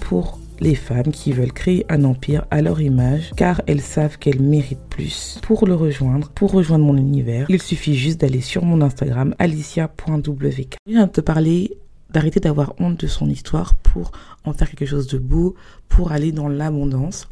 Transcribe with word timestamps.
Pour 0.00 0.38
les 0.60 0.74
femmes 0.74 1.10
qui 1.12 1.32
veulent 1.32 1.52
créer 1.52 1.84
un 1.88 2.04
empire 2.04 2.46
à 2.50 2.62
leur 2.62 2.80
image 2.80 3.32
car 3.36 3.60
elles 3.66 3.80
savent 3.80 4.16
qu'elles 4.18 4.40
méritent 4.40 4.88
plus. 4.88 5.38
Pour 5.42 5.66
le 5.66 5.74
rejoindre, 5.74 6.30
pour 6.30 6.52
rejoindre 6.52 6.84
mon 6.84 6.96
univers, 6.96 7.46
il 7.48 7.60
suffit 7.60 7.94
juste 7.94 8.20
d'aller 8.20 8.40
sur 8.40 8.64
mon 8.64 8.80
Instagram 8.80 9.34
alicia.wk. 9.38 10.76
Je 10.86 10.92
viens 10.92 11.06
de 11.06 11.12
te 11.12 11.20
parler 11.20 11.76
d'arrêter 12.10 12.38
d'avoir 12.38 12.74
honte 12.78 13.00
de 13.00 13.06
son 13.08 13.28
histoire 13.28 13.74
pour 13.74 14.12
en 14.44 14.52
faire 14.52 14.70
quelque 14.70 14.86
chose 14.86 15.08
de 15.08 15.18
beau, 15.18 15.56
pour 15.88 16.12
aller 16.12 16.30
dans 16.30 16.48
l'abondance. 16.48 17.28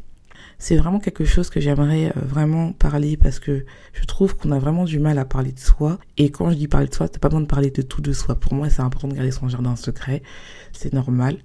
C'est 0.59 0.75
vraiment 0.75 0.99
quelque 0.99 1.25
chose 1.25 1.49
que 1.49 1.61
j'aimerais 1.61 2.07
euh, 2.07 2.21
vraiment 2.21 2.73
parler 2.73 3.17
parce 3.17 3.39
que 3.39 3.65
je 3.93 4.03
trouve 4.05 4.35
qu'on 4.35 4.51
a 4.51 4.59
vraiment 4.59 4.83
du 4.83 4.99
mal 4.99 5.17
à 5.19 5.25
parler 5.25 5.51
de 5.51 5.59
soi. 5.59 5.99
Et 6.17 6.31
quand 6.31 6.49
je 6.49 6.55
dis 6.55 6.67
parler 6.67 6.87
de 6.87 6.93
soi, 6.93 7.07
t'as 7.07 7.19
pas 7.19 7.29
besoin 7.29 7.41
de 7.41 7.47
parler 7.47 7.71
de 7.71 7.81
tout 7.81 8.01
de 8.01 8.11
soi. 8.11 8.35
Pour 8.35 8.53
moi, 8.53 8.69
c'est 8.69 8.81
important 8.81 9.07
de 9.07 9.13
garder 9.13 9.31
son 9.31 9.47
jardin 9.47 9.75
secret. 9.75 10.21
C'est 10.73 10.93
normal 10.93 11.37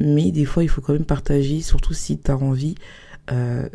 mais 0.00 0.30
des 0.30 0.44
fois 0.44 0.62
il 0.62 0.68
faut 0.68 0.80
quand 0.80 0.92
même 0.92 1.04
partager, 1.04 1.60
surtout 1.60 1.94
si 1.94 2.18
tu 2.18 2.30
as 2.30 2.36
envie 2.36 2.74
euh, 3.30 3.68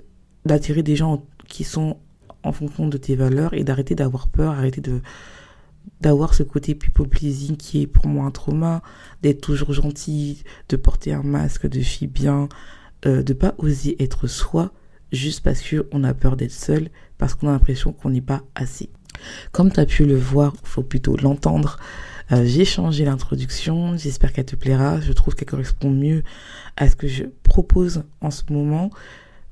d'attirer 0.46 0.84
des 0.84 0.96
gens 0.96 1.24
qui 1.48 1.64
sont 1.64 1.98
en 2.44 2.52
fonction 2.52 2.88
de 2.88 2.98
tes 2.98 3.16
valeurs 3.16 3.54
et 3.54 3.64
d'arrêter 3.64 3.96
d'avoir 3.96 4.28
peur, 4.28 4.54
arrêter 4.54 4.82
de 4.82 5.02
d'avoir 6.02 6.34
ce 6.34 6.44
côté 6.44 6.76
people 6.76 7.08
pleasing 7.08 7.58
qui 7.58 7.82
est 7.82 7.88
pour 7.88 8.08
moi 8.08 8.26
un 8.26 8.32
trauma, 8.32 8.82
d'être 9.22 9.42
toujours 9.42 9.74
gentil, 9.74 10.44
de 10.70 10.76
porter 10.76 11.14
un 11.14 11.24
masque, 11.24 11.68
de 11.68 11.80
fille 11.80 12.08
bien, 12.08 12.48
euh, 13.06 13.24
de 13.24 13.34
pas 13.34 13.56
oser 13.58 14.02
être 14.02 14.28
soi 14.28 14.72
juste 15.12 15.44
parce 15.44 15.62
que 15.62 15.88
on 15.92 16.04
a 16.04 16.14
peur 16.14 16.38
d'être 16.38 16.52
seul, 16.52 16.90
parce 17.18 17.34
qu'on 17.34 17.48
a 17.48 17.52
l'impression 17.52 17.92
qu'on 17.92 18.10
n'est 18.12 18.22
pas 18.22 18.44
assez. 18.56 18.90
Comme 19.52 19.72
tu 19.72 19.80
as 19.80 19.86
pu 19.86 20.06
le 20.06 20.18
voir, 20.18 20.54
faut 20.64 20.84
plutôt 20.84 21.18
l'entendre, 21.18 21.80
euh, 22.32 22.46
j'ai 22.46 22.66
changé 22.66 23.06
l'introduction, 23.06 23.98
j'espère 23.98 24.34
qu'elle 24.34 24.46
te 24.46 24.56
plaira. 24.56 25.00
Je 25.02 25.12
trouve 25.14 25.36
qu'elle 25.36 25.48
correspond 25.48 25.90
mieux 25.90 26.24
à 26.78 26.90
ce 26.90 26.96
que 26.96 27.08
je 27.08 27.24
propose 27.44 28.04
en 28.22 28.30
ce 28.30 28.44
moment, 28.52 28.92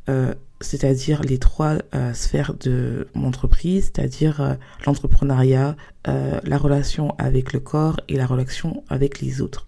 euh, 0.10 0.34
c'est-à-dire 0.62 1.22
les 1.24 1.40
trois 1.40 1.78
euh, 1.96 2.14
sphères 2.14 2.54
de 2.54 3.08
mon 3.16 3.30
entreprise, 3.30 3.86
c'est-à-dire 3.86 4.58
l'entrepreneuriat, 4.86 5.76
la 6.06 6.58
relation 6.58 7.14
avec 7.18 7.52
le 7.52 7.60
corps 7.60 8.00
et 8.08 8.16
la 8.16 8.26
relation 8.26 8.84
avec 8.90 9.20
les 9.22 9.42
autres. 9.42 9.68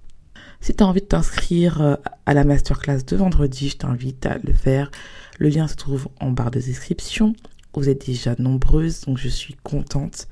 Si 0.61 0.75
tu 0.75 0.83
as 0.83 0.88
envie 0.88 1.01
de 1.01 1.05
t'inscrire 1.05 1.97
à 2.25 2.33
la 2.33 2.44
masterclass 2.44 3.03
de 3.05 3.16
vendredi, 3.16 3.69
je 3.69 3.77
t'invite 3.77 4.25
à 4.25 4.38
le 4.38 4.53
faire. 4.53 4.91
Le 5.38 5.49
lien 5.49 5.67
se 5.67 5.75
trouve 5.75 6.07
en 6.19 6.31
barre 6.31 6.51
de 6.51 6.59
description. 6.59 7.33
Vous 7.73 7.88
êtes 7.88 8.05
déjà 8.05 8.35
nombreuses, 8.39 9.01
donc 9.01 9.17
je 9.17 9.29
suis 9.29 9.55
contente. 9.63 10.27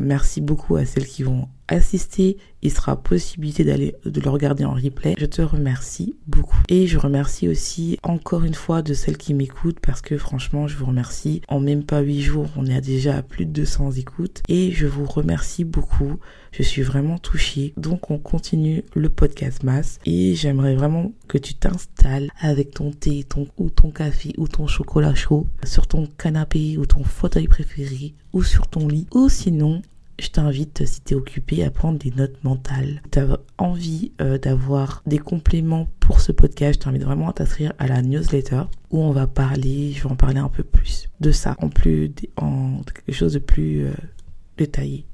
Merci 0.00 0.40
beaucoup 0.40 0.76
à 0.76 0.84
celles 0.84 1.06
qui 1.06 1.22
vont 1.22 1.48
assister, 1.70 2.36
il 2.62 2.70
sera 2.70 3.00
possibilité 3.00 3.64
d'aller 3.64 3.94
de 4.04 4.20
le 4.20 4.28
regarder 4.28 4.64
en 4.64 4.74
replay. 4.74 5.14
Je 5.18 5.26
te 5.26 5.40
remercie 5.40 6.16
beaucoup 6.26 6.58
et 6.68 6.86
je 6.86 6.98
remercie 6.98 7.48
aussi 7.48 7.98
encore 8.02 8.44
une 8.44 8.54
fois 8.54 8.82
de 8.82 8.92
celles 8.92 9.16
qui 9.16 9.32
m'écoutent 9.32 9.80
parce 9.80 10.02
que 10.02 10.18
franchement, 10.18 10.66
je 10.66 10.76
vous 10.76 10.86
remercie. 10.86 11.40
En 11.48 11.60
même 11.60 11.84
pas 11.84 12.00
8 12.00 12.20
jours, 12.20 12.48
on 12.56 12.66
est 12.66 12.80
déjà 12.80 13.16
à 13.16 13.22
plus 13.22 13.46
de 13.46 13.52
200 13.52 13.92
écoutes 13.92 14.42
et 14.48 14.72
je 14.72 14.86
vous 14.86 15.06
remercie 15.06 15.64
beaucoup. 15.64 16.18
Je 16.52 16.64
suis 16.64 16.82
vraiment 16.82 17.18
touchée. 17.18 17.72
Donc 17.76 18.10
on 18.10 18.18
continue 18.18 18.82
le 18.94 19.08
podcast 19.08 19.62
masse 19.62 20.00
et 20.04 20.34
j'aimerais 20.34 20.74
vraiment 20.74 21.12
que 21.28 21.38
tu 21.38 21.54
t'installes 21.54 22.30
avec 22.40 22.72
ton 22.72 22.90
thé, 22.90 23.22
ton 23.22 23.46
ou 23.56 23.70
ton 23.70 23.90
café 23.90 24.34
ou 24.36 24.48
ton 24.48 24.66
chocolat 24.66 25.14
chaud 25.14 25.46
sur 25.64 25.86
ton 25.86 26.06
canapé 26.06 26.76
ou 26.76 26.86
ton 26.86 27.04
fauteuil 27.04 27.46
préféré 27.46 28.14
ou 28.32 28.42
sur 28.42 28.66
ton 28.66 28.88
lit 28.88 29.06
ou 29.12 29.28
sinon 29.28 29.82
je 30.20 30.28
t'invite, 30.28 30.84
si 30.86 31.00
tu 31.00 31.14
es 31.14 31.16
occupé, 31.16 31.64
à 31.64 31.70
prendre 31.70 31.98
des 31.98 32.10
notes 32.10 32.44
mentales. 32.44 33.02
Tu 33.10 33.18
as 33.18 33.38
envie 33.58 34.12
euh, 34.20 34.38
d'avoir 34.38 35.02
des 35.06 35.18
compléments 35.18 35.88
pour 35.98 36.20
ce 36.20 36.30
podcast, 36.30 36.80
je 36.80 36.84
t'invite 36.84 37.04
vraiment 37.04 37.30
à 37.30 37.32
t'inscrire 37.32 37.72
à 37.78 37.86
la 37.86 38.02
newsletter 38.02 38.62
où 38.90 38.98
on 38.98 39.12
va 39.12 39.26
parler, 39.26 39.92
je 39.92 40.02
vais 40.02 40.10
en 40.10 40.16
parler 40.16 40.38
un 40.38 40.48
peu 40.48 40.62
plus 40.62 41.08
de 41.20 41.32
ça, 41.32 41.56
en 41.60 41.68
plus, 41.68 42.12
en 42.36 42.82
quelque 42.82 43.16
chose 43.16 43.32
de 43.32 43.38
plus 43.38 43.86
euh, 43.86 43.92
détaillé. 44.58 45.06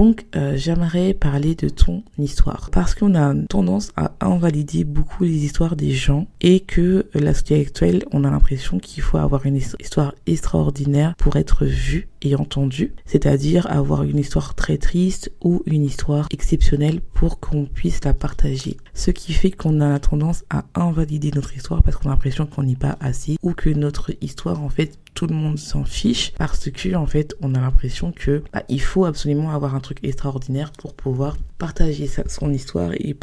Donc, 0.00 0.24
euh, 0.34 0.56
j'aimerais 0.56 1.12
parler 1.12 1.54
de 1.54 1.68
ton 1.68 2.02
histoire. 2.16 2.70
Parce 2.72 2.94
qu'on 2.94 3.14
a 3.14 3.34
tendance 3.50 3.92
à 3.96 4.12
invalider 4.22 4.84
beaucoup 4.84 5.24
les 5.24 5.44
histoires 5.44 5.76
des 5.76 5.90
gens 5.90 6.26
et 6.40 6.60
que 6.60 7.04
la 7.12 7.34
société 7.34 7.60
actuelle, 7.60 8.04
on 8.10 8.24
a 8.24 8.30
l'impression 8.30 8.78
qu'il 8.78 9.02
faut 9.02 9.18
avoir 9.18 9.44
une 9.44 9.56
histoire 9.56 10.14
extraordinaire 10.26 11.14
pour 11.18 11.36
être 11.36 11.66
vu 11.66 12.08
et 12.22 12.34
entendu, 12.34 12.92
c'est-à-dire 13.06 13.66
avoir 13.70 14.02
une 14.02 14.18
histoire 14.18 14.54
très 14.54 14.78
triste 14.78 15.32
ou 15.42 15.62
une 15.66 15.84
histoire 15.84 16.26
exceptionnelle 16.30 17.00
pour 17.00 17.40
qu'on 17.40 17.64
puisse 17.64 18.04
la 18.04 18.14
partager. 18.14 18.76
Ce 18.94 19.10
qui 19.10 19.32
fait 19.32 19.50
qu'on 19.50 19.80
a 19.80 19.98
tendance 19.98 20.44
à 20.50 20.64
invalider 20.74 21.30
notre 21.34 21.56
histoire 21.56 21.82
parce 21.82 21.96
qu'on 21.96 22.08
a 22.08 22.12
l'impression 22.12 22.46
qu'on 22.46 22.62
n'est 22.62 22.76
pas 22.76 22.96
assez 23.00 23.36
ou 23.42 23.52
que 23.52 23.70
notre 23.70 24.12
histoire 24.20 24.62
en 24.62 24.68
fait 24.68 24.98
tout 25.14 25.26
le 25.26 25.34
monde 25.34 25.58
s'en 25.58 25.84
fiche 25.84 26.32
parce 26.38 26.70
que 26.70 26.94
en 26.94 27.06
fait 27.06 27.34
on 27.40 27.54
a 27.54 27.60
l'impression 27.60 28.12
que 28.12 28.42
bah, 28.52 28.62
il 28.68 28.80
faut 28.80 29.04
absolument 29.04 29.50
avoir 29.50 29.74
un 29.74 29.80
truc 29.80 29.98
extraordinaire 30.02 30.72
pour 30.72 30.94
pouvoir 30.94 31.36
partager 31.60 32.08
son 32.26 32.52
histoire 32.52 32.92
et, 32.94 33.14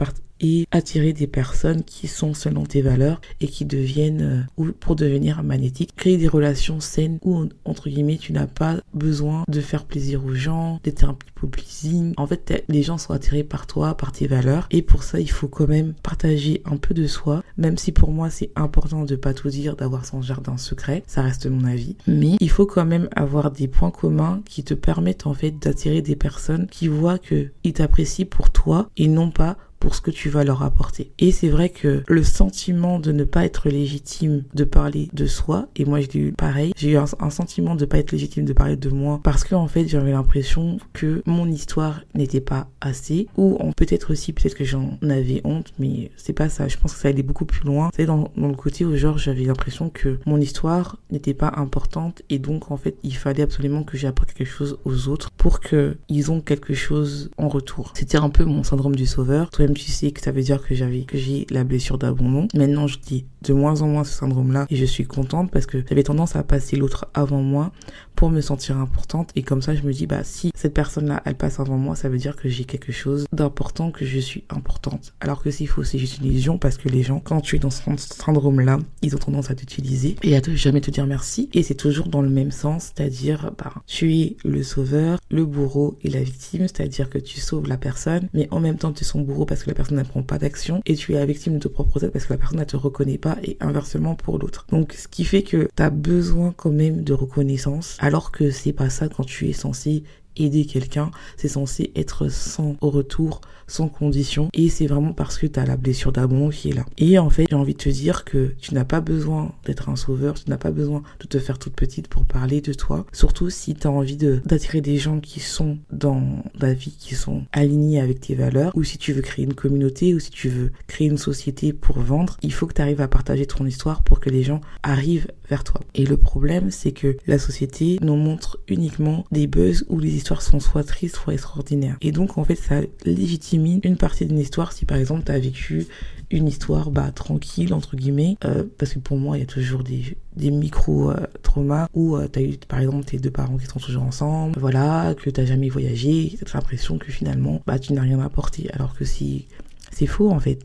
attirer 0.70 1.14
des 1.14 1.26
personnes 1.26 1.84
qui 1.84 2.08
sont 2.08 2.36
selon 2.36 2.64
tes 2.64 2.84
valeurs 2.84 3.20
et 3.42 3.48
qui 3.48 3.66
deviennent 3.66 4.22
euh, 4.22 4.64
ou 4.64 4.72
pour 4.72 4.96
devenir 4.96 5.42
magnétiques, 5.42 5.96
créer 5.96 6.18
des 6.18 6.28
relations 6.28 6.80
saines 6.80 7.18
où 7.24 7.46
entre 7.66 7.90
guillemets 7.90 8.18
tu 8.18 8.34
n'as 8.34 8.46
pas 8.46 8.78
besoin 8.94 9.44
de 9.48 9.62
faire 9.62 9.86
plaisir 9.86 10.24
aux 10.24 10.36
gens, 10.36 10.80
d'être 10.84 11.04
un 11.06 11.16
people 11.16 11.50
pleasing. 11.50 12.14
En 12.18 12.28
fait, 12.28 12.64
les 12.70 12.84
gens 12.84 13.00
sont 13.00 13.14
attirés 13.14 13.44
par 13.44 13.66
toi, 13.66 13.98
par 13.98 14.12
tes 14.12 14.28
valeurs. 14.28 14.68
Et 14.70 14.84
pour 14.84 15.02
ça, 15.02 15.20
il 15.20 15.32
faut 15.32 15.48
quand 15.48 15.68
même 15.68 15.96
partager 16.04 16.62
un 16.66 16.78
peu 16.78 16.94
de 16.94 17.08
soi, 17.08 17.42
même 17.58 17.78
si 17.78 17.92
pour 17.92 18.12
moi 18.12 18.30
c'est 18.30 18.52
important 18.56 19.06
de 19.06 19.16
pas 19.16 19.34
tout 19.34 19.50
dire, 19.50 19.76
d'avoir 19.76 20.06
son 20.06 20.22
jardin 20.22 20.58
secret, 20.58 21.02
ça 21.08 21.24
reste 21.24 21.48
mon 21.48 21.64
avis, 21.66 21.96
mais 22.06 22.36
il 22.40 22.50
faut 22.52 22.68
quand 22.68 22.86
même 22.86 23.10
avoir 23.16 23.50
des 23.50 23.68
points 23.68 23.90
communs 23.90 24.44
qui 24.46 24.64
te 24.64 24.76
permettent 24.76 25.26
en 25.26 25.34
fait 25.34 25.50
d'attirer 25.50 26.04
des 26.04 26.16
personnes 26.16 26.68
qui 26.68 26.88
voient 26.88 27.18
que 27.18 27.50
ils 27.64 27.74
t'apprécient 27.74 28.27
pour 28.30 28.52
toi 28.52 28.90
et 28.98 29.08
non 29.08 29.32
pas 29.32 29.58
pour 29.80 29.96
ce 29.96 30.02
que 30.02 30.12
tu 30.12 30.30
vas 30.30 30.44
leur 30.44 30.64
apporter. 30.64 31.12
Et 31.20 31.32
c'est 31.32 31.50
vrai 31.50 31.70
que 31.70 32.04
le 32.08 32.24
sentiment 32.24 33.00
de 33.00 33.12
ne 33.12 33.24
pas 33.24 33.46
être 33.46 33.70
légitime 33.70 34.44
de 34.54 34.64
parler 34.64 35.10
de 35.14 35.26
soi, 35.26 35.68
et 35.76 35.86
moi 35.86 36.00
j'ai 36.02 36.20
eu 36.20 36.32
pareil, 36.32 36.74
j'ai 36.76 36.92
eu 36.92 36.98
un, 36.98 37.30
sentiment 37.30 37.76
de 37.76 37.86
pas 37.86 38.00
être 38.00 38.12
légitime 38.12 38.46
de 38.46 38.54
parler 38.54 38.76
de 38.76 38.90
moi 38.90 39.20
parce 39.24 39.44
que 39.44 39.54
en 39.56 39.68
fait 39.68 39.88
j'avais 39.88 40.12
l'impression 40.12 40.78
que 40.94 41.22
mon 41.26 41.48
histoire 41.48 42.02
n'était 42.16 42.42
pas 42.42 42.68
assez, 42.82 43.28
ou 43.38 43.58
peut-être 43.76 44.12
aussi 44.12 44.34
peut-être 44.34 44.56
que 44.56 44.64
j'en 44.64 44.98
avais 45.04 45.42
honte, 45.44 45.74
mais 45.80 46.12
c'est 46.16 46.34
pas 46.34 46.50
ça. 46.50 46.68
Je 46.68 46.78
pense 46.78 46.94
que 46.94 47.00
ça 47.00 47.10
allait 47.10 47.24
beaucoup 47.24 47.46
plus 47.46 47.66
loin. 47.66 47.90
C'est 47.96 48.06
dans, 48.06 48.32
dans 48.36 48.48
le 48.48 48.56
côté 48.56 48.86
où 48.86 48.96
genre 48.96 49.18
j'avais 49.18 49.44
l'impression 49.44 49.90
que 49.90 50.20
mon 50.26 50.38
histoire 50.38 50.98
n'était 51.12 51.34
pas 51.34 51.54
importante 51.56 52.22
et 52.30 52.40
donc 52.40 52.72
en 52.72 52.78
fait 52.78 52.96
il 53.04 53.16
fallait 53.16 53.44
absolument 53.44 53.84
que 53.84 53.98
j'apporte 53.98 54.34
quelque 54.34 54.50
chose 54.50 54.80
aux 54.86 55.08
autres 55.08 55.32
pour 55.48 55.62
que 55.62 55.96
ils 56.10 56.30
ont 56.30 56.42
quelque 56.42 56.74
chose 56.74 57.32
en 57.38 57.48
retour. 57.48 57.94
C'était 57.96 58.18
un 58.18 58.30
peu 58.30 58.44
mon 58.44 58.64
syndrome 58.64 58.98
du 58.98 59.06
sauveur 59.06 59.50
tu 59.50 59.92
sais 59.92 60.12
que 60.12 60.20
ça 60.20 60.34
veut 60.34 60.42
dire 60.42 60.62
que 60.62 60.76
j'avais 60.76 61.04
que 61.04 61.18
j'ai 61.18 61.48
la 61.50 61.64
blessure 61.64 61.98
d'abandon. 61.98 62.50
Maintenant, 62.54 62.86
je 62.86 63.00
dis 63.00 63.26
de 63.44 63.54
moins 63.54 63.82
en 63.82 63.88
moins 63.88 64.04
ce 64.04 64.12
syndrome-là 64.12 64.66
et 64.70 64.76
je 64.76 64.84
suis 64.84 65.06
contente 65.06 65.50
parce 65.50 65.66
que 65.66 65.86
j'avais 65.88 66.04
tendance 66.04 66.36
à 66.36 66.44
passer 66.44 66.76
l'autre 66.76 67.08
avant 67.14 67.42
moi 67.42 67.72
pour 68.18 68.32
me 68.32 68.42
sentir 68.42 68.78
importante. 68.78 69.30
Et 69.36 69.44
comme 69.44 69.62
ça, 69.62 69.76
je 69.76 69.84
me 69.84 69.94
dis, 69.94 70.08
bah, 70.08 70.24
si 70.24 70.52
cette 70.56 70.74
personne-là, 70.74 71.22
elle 71.24 71.36
passe 71.36 71.60
avant 71.60 71.78
moi, 71.78 71.96
ça 71.96 72.10
veut 72.10 72.18
dire 72.18 72.36
que 72.36 72.50
j'ai 72.50 72.66
quelque 72.66 72.92
chose 72.92 73.26
d'important, 73.32 73.92
que 73.92 74.06
je 74.06 74.20
suis 74.20 74.44
importante. 74.50 75.14
Alors 75.22 75.42
que 75.42 75.52
s'il 75.52 75.70
faut, 75.70 75.84
c'est 75.84 76.00
juste 76.00 76.18
une 76.18 76.26
illusion 76.26 76.58
parce 76.58 76.78
que 76.78 76.90
les 76.90 77.04
gens, 77.04 77.20
quand 77.20 77.42
tu 77.42 77.56
es 77.56 77.60
dans 77.60 77.70
ce 77.70 77.84
syndrome-là, 77.96 78.80
ils 79.04 79.16
ont 79.16 79.20
tendance 79.20 79.52
à 79.52 79.56
t'utiliser 79.56 80.16
et 80.24 80.36
à 80.36 80.42
te 80.42 80.54
jamais 80.56 80.82
te 80.82 80.90
dire 80.90 81.06
merci. 81.06 81.50
Et 81.54 81.62
c'est 81.62 81.76
toujours 81.76 82.08
dans 82.08 82.24
le 82.24 82.30
même 82.30 82.52
sens, 82.52 82.92
c'est-à-dire, 82.96 83.52
bah, 83.56 83.72
tu 83.86 84.16
es 84.16 84.38
le 84.44 84.64
sauveur, 84.64 85.20
le 85.30 85.46
bourreau 85.46 86.00
et 86.02 86.10
la 86.10 86.24
victime, 86.24 86.68
c'est-à-dire 86.68 87.12
que 87.12 87.20
tu 87.20 87.40
sauves 87.40 87.68
la 87.68 87.78
personne, 87.78 88.30
mais 88.34 88.48
en 88.50 88.60
même 88.60 88.78
temps, 88.78 88.94
tu 88.94 89.04
es 89.04 89.06
son 89.06 89.22
bourreau 89.22 89.46
parce 89.46 89.64
que 89.64 89.70
la 89.70 89.76
personne 89.76 89.98
ne 89.98 90.04
prend 90.04 90.24
pas 90.24 90.40
d'action 90.40 90.82
et 90.88 90.96
tu 90.96 91.14
es 91.14 91.20
la 91.20 91.26
victime 91.28 91.54
de 91.54 91.60
ton 91.60 91.70
propre 91.70 92.00
tête 92.00 92.12
parce 92.12 92.26
que 92.26 92.34
la 92.34 92.40
personne 92.40 92.60
ne 92.60 92.64
te 92.64 92.78
reconnaît 92.78 93.20
pas 93.20 93.38
et 93.44 93.58
inversement 93.60 94.16
pour 94.16 94.40
l'autre. 94.40 94.66
Donc, 94.72 94.94
ce 94.94 95.08
qui 95.08 95.24
fait 95.24 95.44
que 95.44 95.70
tu 95.76 95.84
as 95.84 95.92
besoin 95.92 96.52
quand 96.58 96.72
même 96.72 97.04
de 97.04 97.14
reconnaissance 97.14 97.98
alors 98.08 98.32
que 98.32 98.52
c'est 98.52 98.72
pas 98.72 98.90
ça 98.90 99.10
quand 99.10 99.26
tu 99.26 99.50
es 99.50 99.54
censé 99.54 100.04
aider 100.38 100.66
quelqu'un, 100.66 101.12
c'est 101.36 101.50
censé 101.50 101.92
être 101.94 102.30
sans 102.30 102.78
retour, 102.80 103.42
sans 103.68 103.90
condition. 103.90 104.50
Et 104.54 104.70
c'est 104.70 104.88
vraiment 104.88 105.14
parce 105.14 105.38
que 105.38 105.46
tu 105.46 105.60
as 105.60 105.66
la 105.66 105.78
blessure 105.78 106.12
d'abandon 106.12 106.50
qui 106.50 106.70
est 106.70 106.74
là. 106.74 106.86
Et 106.98 107.20
en 107.20 107.30
fait, 107.30 107.46
j'ai 107.50 107.56
envie 107.56 107.74
de 107.74 107.80
te 107.80 107.90
dire 107.90 108.26
que 108.26 108.54
tu 108.60 108.74
n'as 108.74 108.86
pas 108.86 109.02
besoin 109.02 109.54
d'être 109.66 109.90
un 109.90 109.96
sauveur, 109.96 110.36
tu 110.36 110.50
n'as 110.50 110.58
pas 110.58 110.72
besoin 110.72 111.04
de 111.20 111.28
te 111.28 111.40
faire 111.40 111.60
toute 111.60 111.74
petite 111.74 112.08
pour 112.08 112.26
parler 112.26 112.62
de 112.62 112.74
toi. 112.74 113.06
Surtout 113.12 113.50
si 113.50 113.76
tu 113.76 113.88
as 113.88 113.92
envie 113.92 114.18
d'attirer 114.18 114.82
des 114.82 114.98
gens 114.98 115.20
qui 115.20 115.40
sont 115.40 115.78
dans 115.92 116.44
la 116.60 116.74
vie, 116.74 116.96
qui 116.98 117.16
sont 117.16 117.44
alignés 117.52 118.00
avec 118.00 118.22
tes 118.22 118.36
valeurs, 118.36 118.72
ou 118.76 118.84
si 118.84 118.98
tu 118.98 119.14
veux 119.14 119.22
créer 119.22 119.46
une 119.46 119.54
communauté, 119.54 120.14
ou 120.14 120.20
si 120.20 120.32
tu 120.32 120.50
veux 120.50 120.72
créer 120.88 121.08
une 121.08 121.18
société 121.18 121.74
pour 121.74 122.00
vendre, 122.00 122.38
il 122.42 122.54
faut 122.54 122.68
que 122.68 122.74
tu 122.74 122.82
arrives 122.82 123.02
à 123.02 123.08
partager 123.08 123.46
ton 123.46 123.66
histoire 123.66 124.04
pour 124.04 124.20
que 124.20 124.30
les 124.30 124.44
gens 124.44 124.62
arrivent 124.84 125.28
vers 125.50 125.64
toi. 125.64 125.82
Et 125.96 126.06
le 126.06 126.18
problème, 126.18 126.72
c'est 126.72 126.92
que 126.92 127.18
la 127.26 127.40
société 127.40 127.98
nous 128.02 128.16
montre 128.16 128.60
uniquement 128.68 129.26
des 129.32 129.48
buzz 129.48 129.86
ou 129.90 130.02
des 130.02 130.16
histoires 130.16 130.42
sont 130.42 130.60
soit 130.60 130.84
tristes, 130.84 131.16
soit 131.16 131.34
extraordinaires. 131.34 131.98
Et 132.02 132.12
donc, 132.12 132.38
en 132.38 132.44
fait, 132.44 132.56
ça 132.56 132.82
légitime 133.06 133.57
une 133.58 133.98
partie 133.98 134.26
d'une 134.26 134.40
histoire 134.40 134.72
si, 134.72 134.86
par 134.86 134.98
exemple, 134.98 135.24
tu 135.26 135.32
as 135.32 135.40
vécu 135.40 135.88
une 136.30 136.48
histoire 136.48 136.92
bah, 136.92 137.12
tranquille, 137.12 137.74
entre 137.74 137.96
guillemets, 137.96 138.38
euh, 138.46 138.64
parce 138.78 138.94
que 138.94 139.00
pour 139.00 139.18
moi, 139.18 139.38
il 139.38 139.42
y 139.42 139.44
a 139.44 139.48
toujours 139.48 139.84
des, 139.84 140.18
micro-traumas 140.36 141.88
où 141.94 142.16
euh, 142.16 142.28
tu 142.32 142.40
as 142.40 142.42
eu, 142.42 142.58
par 142.68 142.80
exemple, 142.80 143.06
tes 143.06 143.18
deux 143.18 143.32
parents 143.32 143.58
qui 143.58 143.66
sont 143.66 143.80
toujours 143.80 144.04
ensemble, 144.04 144.60
voilà, 144.60 145.16
que 145.16 145.30
tu 145.30 145.46
jamais 145.46 145.70
voyagé, 145.70 146.34
tu 146.38 146.44
as 146.52 146.58
l'impression 146.58 146.98
que 146.98 147.12
finalement, 147.12 147.62
bah, 147.66 147.80
tu 147.80 147.94
n'as 147.94 148.02
rien 148.02 148.20
à 148.20 148.26
apporter. 148.26 148.70
Alors 148.74 148.94
que 148.94 149.06
si 149.06 149.48
c'est 149.92 150.08
faux, 150.08 150.30
en 150.30 150.40
fait, 150.40 150.60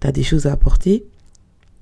tu 0.00 0.06
as 0.06 0.12
des 0.12 0.22
choses 0.22 0.46
à 0.46 0.52
apporter, 0.52 1.04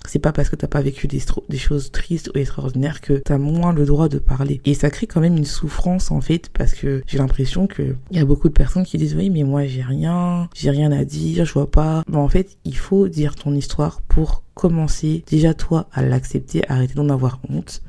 c'est 0.07 0.19
pas 0.19 0.33
parce 0.33 0.51
que 0.51 0.57
t'as 0.57 0.69
pas 0.69 0.83
vécu 0.83 1.07
des, 1.07 1.21
choses 1.59 1.91
tristes 1.91 2.31
ou 2.35 2.39
extraordinaires 2.39 3.01
que 3.01 3.15
t'as 3.15 3.39
moins 3.39 3.73
le 3.73 3.87
droit 3.87 4.09
de 4.09 4.19
parler. 4.19 4.61
Et 4.65 4.75
ça 4.75 4.91
crée 4.91 5.07
quand 5.07 5.21
même 5.21 5.37
une 5.37 5.45
souffrance 5.45 6.11
en 6.11 6.21
fait 6.21 6.51
parce 6.51 6.75
que 6.75 7.03
j'ai 7.07 7.19
l'impression 7.19 7.67
que 7.67 7.97
il 8.11 8.17
y 8.19 8.21
a 8.21 8.25
beaucoup 8.25 8.49
de 8.49 8.53
personnes 8.53 8.85
qui 8.85 8.99
disent 8.99 9.15
oui 9.15 9.31
mais 9.31 9.45
moi 9.45 9.65
j'ai 9.67 9.83
rien, 9.83 10.49
j'ai 10.55 10.71
rien 10.71 10.93
à 10.93 11.05
dire, 11.05 11.45
je 11.45 11.53
vois 11.53 11.71
pas. 11.71 12.05
Mais 12.09 12.19
en 12.19 12.29
fait 12.29 12.59
il 12.65 12.77
faut 12.77 13.09
dire 13.09 13.35
ton 13.35 13.55
histoire 13.55 14.03
pour 14.03 14.43
commencer 14.55 15.25
déjà 15.27 15.55
toi 15.55 15.89
à 15.93 16.03
l'accepter, 16.03 16.69
arrêter 16.71 16.95
d'en 16.95 17.09
avoir 17.09 17.41
honte. 17.49 17.83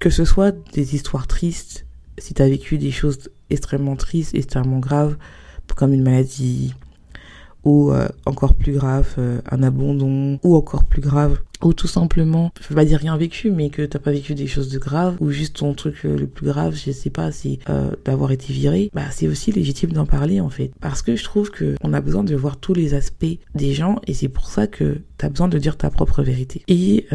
Que 0.00 0.10
ce 0.10 0.24
soit 0.24 0.54
des 0.72 0.94
histoires 0.94 1.26
tristes, 1.26 1.86
si 2.18 2.34
t'as 2.34 2.48
vécu 2.48 2.78
des 2.78 2.90
choses 2.90 3.30
extrêmement 3.50 3.96
tristes, 3.96 4.34
extrêmement 4.34 4.78
graves, 4.78 5.16
comme 5.74 5.92
une 5.92 6.02
maladie, 6.02 6.74
ou 7.66 7.90
euh, 7.90 8.08
encore 8.26 8.54
plus 8.54 8.72
grave, 8.72 9.12
euh, 9.18 9.40
un 9.50 9.62
abandon, 9.64 10.38
ou 10.44 10.54
encore 10.54 10.84
plus 10.84 11.02
grave, 11.02 11.40
ou 11.64 11.72
tout 11.72 11.88
simplement, 11.88 12.52
je 12.60 12.68
veux 12.68 12.76
pas 12.76 12.84
dire 12.84 13.00
rien 13.00 13.16
vécu, 13.16 13.50
mais 13.50 13.70
que 13.70 13.82
t'as 13.82 13.98
pas 13.98 14.12
vécu 14.12 14.34
des 14.34 14.46
choses 14.46 14.68
de 14.68 14.78
graves, 14.78 15.16
ou 15.20 15.30
juste 15.30 15.56
ton 15.56 15.74
truc 15.74 15.96
euh, 16.04 16.16
le 16.16 16.28
plus 16.28 16.46
grave, 16.46 16.76
je 16.76 16.92
sais 16.92 17.10
pas, 17.10 17.32
c'est 17.32 17.58
d'avoir 18.04 18.30
été 18.30 18.52
viré, 18.52 18.90
bah 18.94 19.06
c'est 19.10 19.26
aussi 19.26 19.50
légitime 19.50 19.90
d'en 19.90 20.06
parler 20.06 20.40
en 20.40 20.48
fait, 20.48 20.70
parce 20.80 21.02
que 21.02 21.16
je 21.16 21.24
trouve 21.24 21.50
que 21.50 21.74
on 21.82 21.92
a 21.92 22.00
besoin 22.00 22.22
de 22.22 22.36
voir 22.36 22.56
tous 22.56 22.72
les 22.72 22.94
aspects 22.94 23.26
des 23.56 23.74
gens, 23.74 24.00
et 24.06 24.14
c'est 24.14 24.28
pour 24.28 24.46
ça 24.46 24.68
que 24.68 25.00
t'as 25.16 25.28
besoin 25.28 25.48
de 25.48 25.58
dire 25.58 25.76
ta 25.76 25.90
propre 25.90 26.22
vérité. 26.22 26.62
Et 26.68 27.06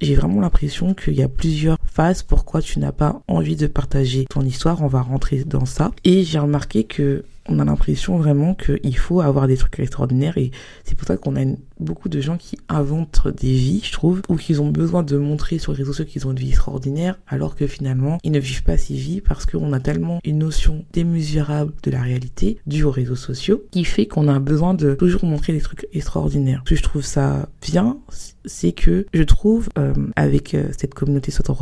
j'ai 0.00 0.14
vraiment 0.16 0.40
l'impression 0.40 0.94
qu'il 0.94 1.14
y 1.14 1.22
a 1.22 1.28
plusieurs 1.28 1.76
phases 1.84 2.22
pourquoi 2.22 2.60
tu 2.60 2.80
n'as 2.80 2.92
pas 2.92 3.22
envie 3.28 3.56
de 3.56 3.68
partager 3.68 4.24
ton 4.28 4.42
histoire, 4.42 4.82
on 4.82 4.88
va 4.88 5.02
rentrer 5.02 5.44
dans 5.44 5.66
ça, 5.66 5.92
et 6.02 6.24
j'ai 6.24 6.40
remarqué 6.40 6.84
que 6.84 7.24
on 7.48 7.58
a 7.58 7.64
l'impression 7.64 8.16
vraiment 8.16 8.54
qu'il 8.54 8.96
faut 8.96 9.20
avoir 9.20 9.46
des 9.46 9.56
trucs 9.56 9.78
extraordinaires 9.80 10.38
et 10.38 10.50
c'est 10.84 10.96
pour 10.96 11.06
ça 11.06 11.16
qu'on 11.16 11.36
a 11.36 11.44
beaucoup 11.80 12.08
de 12.08 12.20
gens 12.20 12.36
qui 12.36 12.56
inventent 12.68 13.26
des 13.28 13.52
vies, 13.52 13.80
je 13.82 13.92
trouve, 13.92 14.22
ou 14.28 14.36
qu'ils 14.36 14.62
ont 14.62 14.70
besoin 14.70 15.02
de 15.02 15.16
montrer 15.16 15.58
sur 15.58 15.72
les 15.72 15.78
réseaux 15.78 15.92
sociaux 15.92 16.12
qu'ils 16.12 16.26
ont 16.26 16.30
une 16.30 16.38
vie 16.38 16.50
extraordinaire 16.50 17.18
alors 17.26 17.56
que 17.56 17.66
finalement 17.66 18.18
ils 18.22 18.32
ne 18.32 18.38
vivent 18.38 18.62
pas 18.62 18.76
ces 18.76 18.94
vies 18.94 19.20
parce 19.20 19.46
qu'on 19.46 19.72
a 19.72 19.80
tellement 19.80 20.20
une 20.24 20.38
notion 20.38 20.84
démesurable 20.92 21.72
de 21.82 21.90
la 21.90 22.00
réalité 22.00 22.58
due 22.66 22.84
aux 22.84 22.90
réseaux 22.90 23.16
sociaux 23.16 23.64
qui 23.70 23.84
fait 23.84 24.06
qu'on 24.06 24.28
a 24.28 24.38
besoin 24.38 24.74
de 24.74 24.94
toujours 24.94 25.24
montrer 25.24 25.52
des 25.52 25.60
trucs 25.60 25.88
extraordinaires. 25.92 26.62
Ce 26.66 26.70
que 26.70 26.76
je 26.76 26.82
trouve 26.82 27.04
ça 27.04 27.48
bien, 27.60 27.98
c'est 28.44 28.72
que 28.72 29.06
je 29.12 29.22
trouve 29.22 29.68
euh, 29.78 29.94
avec 30.16 30.54
euh, 30.54 30.68
cette 30.76 30.94
communauté 30.94 31.30
soit 31.30 31.50
en 31.50 31.54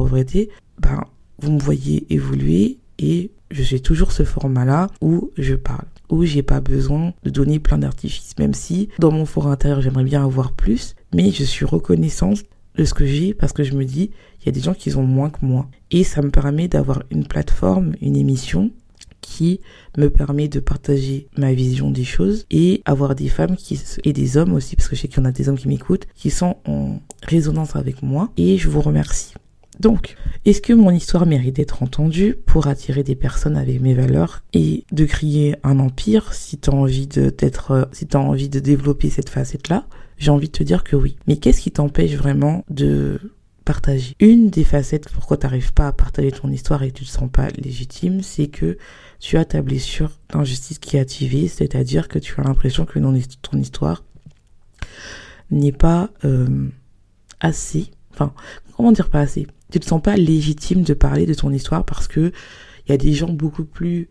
ben 0.81 1.05
vous 1.38 1.53
me 1.53 1.61
voyez 1.61 2.06
évoluer 2.12 2.79
et 2.99 3.31
je 3.50 3.62
suis 3.62 3.82
toujours 3.82 4.12
ce 4.12 4.23
format-là 4.23 4.88
où 5.00 5.31
je 5.37 5.55
parle, 5.55 5.87
où 6.08 6.25
j'ai 6.25 6.43
pas 6.43 6.61
besoin 6.61 7.12
de 7.25 7.31
donner 7.31 7.58
plein 7.58 7.79
d'artifices, 7.79 8.38
même 8.38 8.55
si 8.55 8.88
dans 8.99 9.11
mon 9.11 9.26
fort 9.26 9.49
intérieur 9.49 9.81
j'aimerais 9.81 10.05
bien 10.05 10.25
avoir 10.25 10.52
plus, 10.52 10.94
mais 11.14 11.31
je 11.31 11.44
suis 11.44 11.64
reconnaissante 11.64 12.44
de 12.76 12.85
ce 12.85 12.94
que 12.94 13.05
j'ai 13.05 13.35
parce 13.35 13.52
que 13.52 13.64
je 13.64 13.75
me 13.75 13.85
dis 13.85 14.11
il 14.41 14.47
y 14.47 14.49
a 14.49 14.52
des 14.52 14.61
gens 14.61 14.75
qui 14.75 14.94
ont 14.97 15.02
moins 15.02 15.31
que 15.31 15.44
moi 15.44 15.69
et 15.91 16.05
ça 16.05 16.23
me 16.23 16.31
permet 16.31 16.69
d'avoir 16.69 17.02
une 17.11 17.26
plateforme, 17.26 17.94
une 18.00 18.17
émission 18.17 18.70
qui 19.20 19.61
me 19.99 20.08
permet 20.08 20.49
de 20.49 20.61
partager 20.61 21.29
ma 21.37 21.53
vision 21.53 21.91
des 21.91 22.05
choses 22.05 22.46
et 22.50 22.81
avoir 22.85 23.14
des 23.14 23.29
femmes 23.29 23.56
qui 23.56 23.81
et 24.05 24.12
des 24.12 24.37
hommes 24.37 24.55
aussi 24.55 24.76
parce 24.76 24.88
que 24.88 24.96
je 24.96 25.03
sais 25.03 25.08
qu'il 25.08 25.19
y 25.19 25.23
en 25.23 25.29
a 25.29 25.32
des 25.32 25.49
hommes 25.49 25.58
qui 25.58 25.69
m'écoutent 25.69 26.06
qui 26.14 26.31
sont 26.31 26.56
en 26.67 27.00
résonance 27.23 27.76
avec 27.76 28.03
moi 28.03 28.31
et 28.37 28.56
je 28.56 28.69
vous 28.69 28.81
remercie. 28.81 29.35
Donc, 29.81 30.17
est-ce 30.44 30.61
que 30.61 30.75
mon 30.75 30.91
histoire 30.91 31.25
mérite 31.25 31.56
d'être 31.56 31.82
entendue 31.82 32.37
pour 32.44 32.67
attirer 32.67 33.03
des 33.03 33.15
personnes 33.15 33.56
avec 33.56 33.81
mes 33.81 33.94
valeurs 33.94 34.43
et 34.53 34.85
de 34.93 35.06
créer 35.06 35.56
un 35.62 35.79
empire 35.79 36.35
si 36.35 36.59
t'as 36.59 36.73
envie 36.73 37.06
d'être, 37.06 37.71
euh, 37.71 37.85
si 37.91 38.06
t'as 38.06 38.19
envie 38.19 38.50
de 38.50 38.61
développer 38.61 39.09
cette 39.09 39.31
facette-là? 39.31 39.87
J'ai 40.19 40.31
envie 40.31 40.49
de 40.49 40.53
te 40.53 40.62
dire 40.62 40.85
que 40.85 40.97
oui. 40.97 41.17
Mais 41.27 41.38
qu'est-ce 41.38 41.62
qui 41.62 41.71
t'empêche 41.71 42.12
vraiment 42.12 42.62
de 42.69 43.19
partager? 43.65 44.17
Une 44.21 44.50
des 44.50 44.65
facettes 44.65 45.09
pourquoi 45.09 45.38
t'arrives 45.38 45.73
pas 45.73 45.88
à 45.88 45.93
partager 45.93 46.31
ton 46.31 46.50
histoire 46.50 46.82
et 46.82 46.91
que 46.91 46.99
tu 46.99 47.06
te 47.06 47.11
sens 47.11 47.31
pas 47.32 47.49
légitime, 47.49 48.21
c'est 48.21 48.49
que 48.49 48.77
tu 49.19 49.38
as 49.38 49.47
ta 49.47 49.62
blessure 49.62 50.11
d'injustice 50.31 50.79
qui 50.79 50.99
est 50.99 51.00
activée, 51.00 51.49
c'est-à-dire 51.49 52.06
que 52.09 52.19
tu 52.19 52.38
as 52.38 52.44
l'impression 52.44 52.85
que 52.85 52.99
ton 53.41 53.59
histoire 53.59 54.05
n'est 55.50 55.73
pas 55.73 56.11
euh, 56.27 56.69
assez, 57.41 57.91
enfin, 58.12 58.35
comment 58.77 58.93
dire 58.93 59.09
pas 59.09 59.21
assez? 59.21 59.47
Tu 59.70 59.81
te 59.81 59.87
sens 59.87 60.02
pas 60.02 60.17
légitime 60.17 60.82
de 60.82 60.94
parler 60.94 61.26
de 61.26 61.34
ton 61.34 61.50
histoire 61.50 61.84
parce 61.84 62.08
que 62.08 62.32
il 62.87 62.90
y 62.90 62.93
a 62.93 62.96
des 62.96 63.12
gens 63.12 63.32
beaucoup 63.32 63.64
plus 63.64 64.08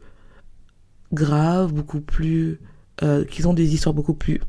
graves, 1.12 1.74
beaucoup 1.74 2.02
plus 2.02 2.60
euh, 3.04 3.26
qui 3.26 3.46
ont 3.46 3.54
des 3.54 3.74
histoires 3.74 3.96
beaucoup 3.96 4.14
plus 4.14 4.40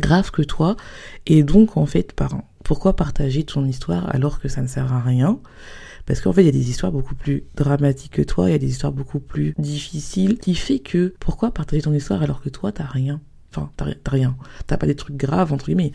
graves 0.00 0.30
que 0.30 0.42
toi. 0.42 0.76
Et 1.26 1.42
donc 1.42 1.76
en 1.76 1.86
fait 1.86 2.12
par 2.12 2.42
pourquoi 2.64 2.96
partager 2.96 3.44
ton 3.44 3.64
histoire 3.64 4.12
alors 4.14 4.40
que 4.40 4.48
ça 4.48 4.60
ne 4.60 4.66
sert 4.66 4.92
à 4.92 5.00
rien? 5.00 5.38
Parce 6.06 6.20
qu'en 6.20 6.32
fait, 6.32 6.42
il 6.42 6.46
y 6.46 6.48
a 6.48 6.52
des 6.52 6.70
histoires 6.70 6.92
beaucoup 6.92 7.16
plus 7.16 7.44
dramatiques 7.56 8.12
que 8.12 8.22
toi, 8.22 8.48
il 8.48 8.52
y 8.52 8.54
a 8.54 8.58
des 8.58 8.68
histoires 8.68 8.92
beaucoup 8.92 9.18
plus 9.18 9.54
difficiles, 9.58 10.38
qui 10.38 10.54
fait 10.54 10.78
que 10.78 11.14
pourquoi 11.18 11.50
partager 11.50 11.82
ton 11.82 11.92
histoire 11.92 12.22
alors 12.22 12.40
que 12.40 12.48
toi, 12.48 12.72
t'as 12.72 12.86
rien? 12.86 13.20
T'as 13.76 13.86
rien. 14.06 14.36
T'as 14.66 14.76
pas 14.76 14.86
des 14.86 14.94
trucs 14.94 15.16
graves, 15.16 15.52
entre 15.52 15.66
guillemets. 15.66 15.92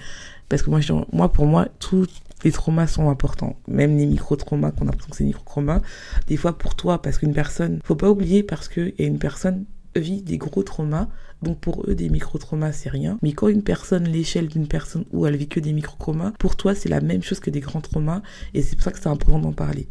Parce 0.49 0.63
que 0.63 0.69
moi, 0.69 1.31
pour 1.31 1.45
moi, 1.45 1.67
tout, 1.79 2.07
les 2.43 2.51
traumas 2.51 2.87
sont 2.87 3.09
importants. 3.09 3.55
Même 3.67 3.97
les 3.97 4.05
micro-traumas 4.05 4.71
qu'on 4.71 4.87
a 4.87 4.91
que 4.91 4.97
c'est 5.11 5.23
micro-traumas. 5.23 5.81
Des 6.27 6.37
fois 6.37 6.57
pour 6.57 6.75
toi, 6.75 7.01
parce 7.01 7.17
qu'une 7.17 7.33
personne, 7.33 7.79
faut 7.83 7.95
pas 7.95 8.09
oublier 8.09 8.43
parce 8.43 8.67
que 8.67 8.93
y 8.99 9.03
a 9.03 9.07
une 9.07 9.19
personne 9.19 9.65
vit 9.95 10.21
des 10.21 10.37
gros 10.37 10.63
traumas. 10.63 11.07
Donc 11.41 11.59
pour 11.59 11.85
eux, 11.87 11.95
des 11.95 12.09
micro-traumas, 12.09 12.71
c'est 12.71 12.89
rien. 12.89 13.17
Mais 13.21 13.33
quand 13.33 13.47
une 13.47 13.63
personne, 13.63 14.03
l'échelle 14.05 14.47
d'une 14.47 14.67
personne 14.67 15.05
où 15.11 15.25
elle 15.25 15.35
vit 15.35 15.47
que 15.47 15.59
des 15.59 15.73
micro-traumas, 15.73 16.31
pour 16.39 16.55
toi, 16.55 16.75
c'est 16.75 16.89
la 16.89 17.01
même 17.01 17.23
chose 17.23 17.39
que 17.39 17.49
des 17.49 17.61
grands 17.61 17.81
traumas. 17.81 18.21
Et 18.53 18.61
c'est 18.61 18.75
pour 18.75 18.83
ça 18.83 18.91
que 18.91 18.99
c'est 18.99 19.07
important 19.07 19.39
d'en 19.39 19.53
parler. 19.53 19.87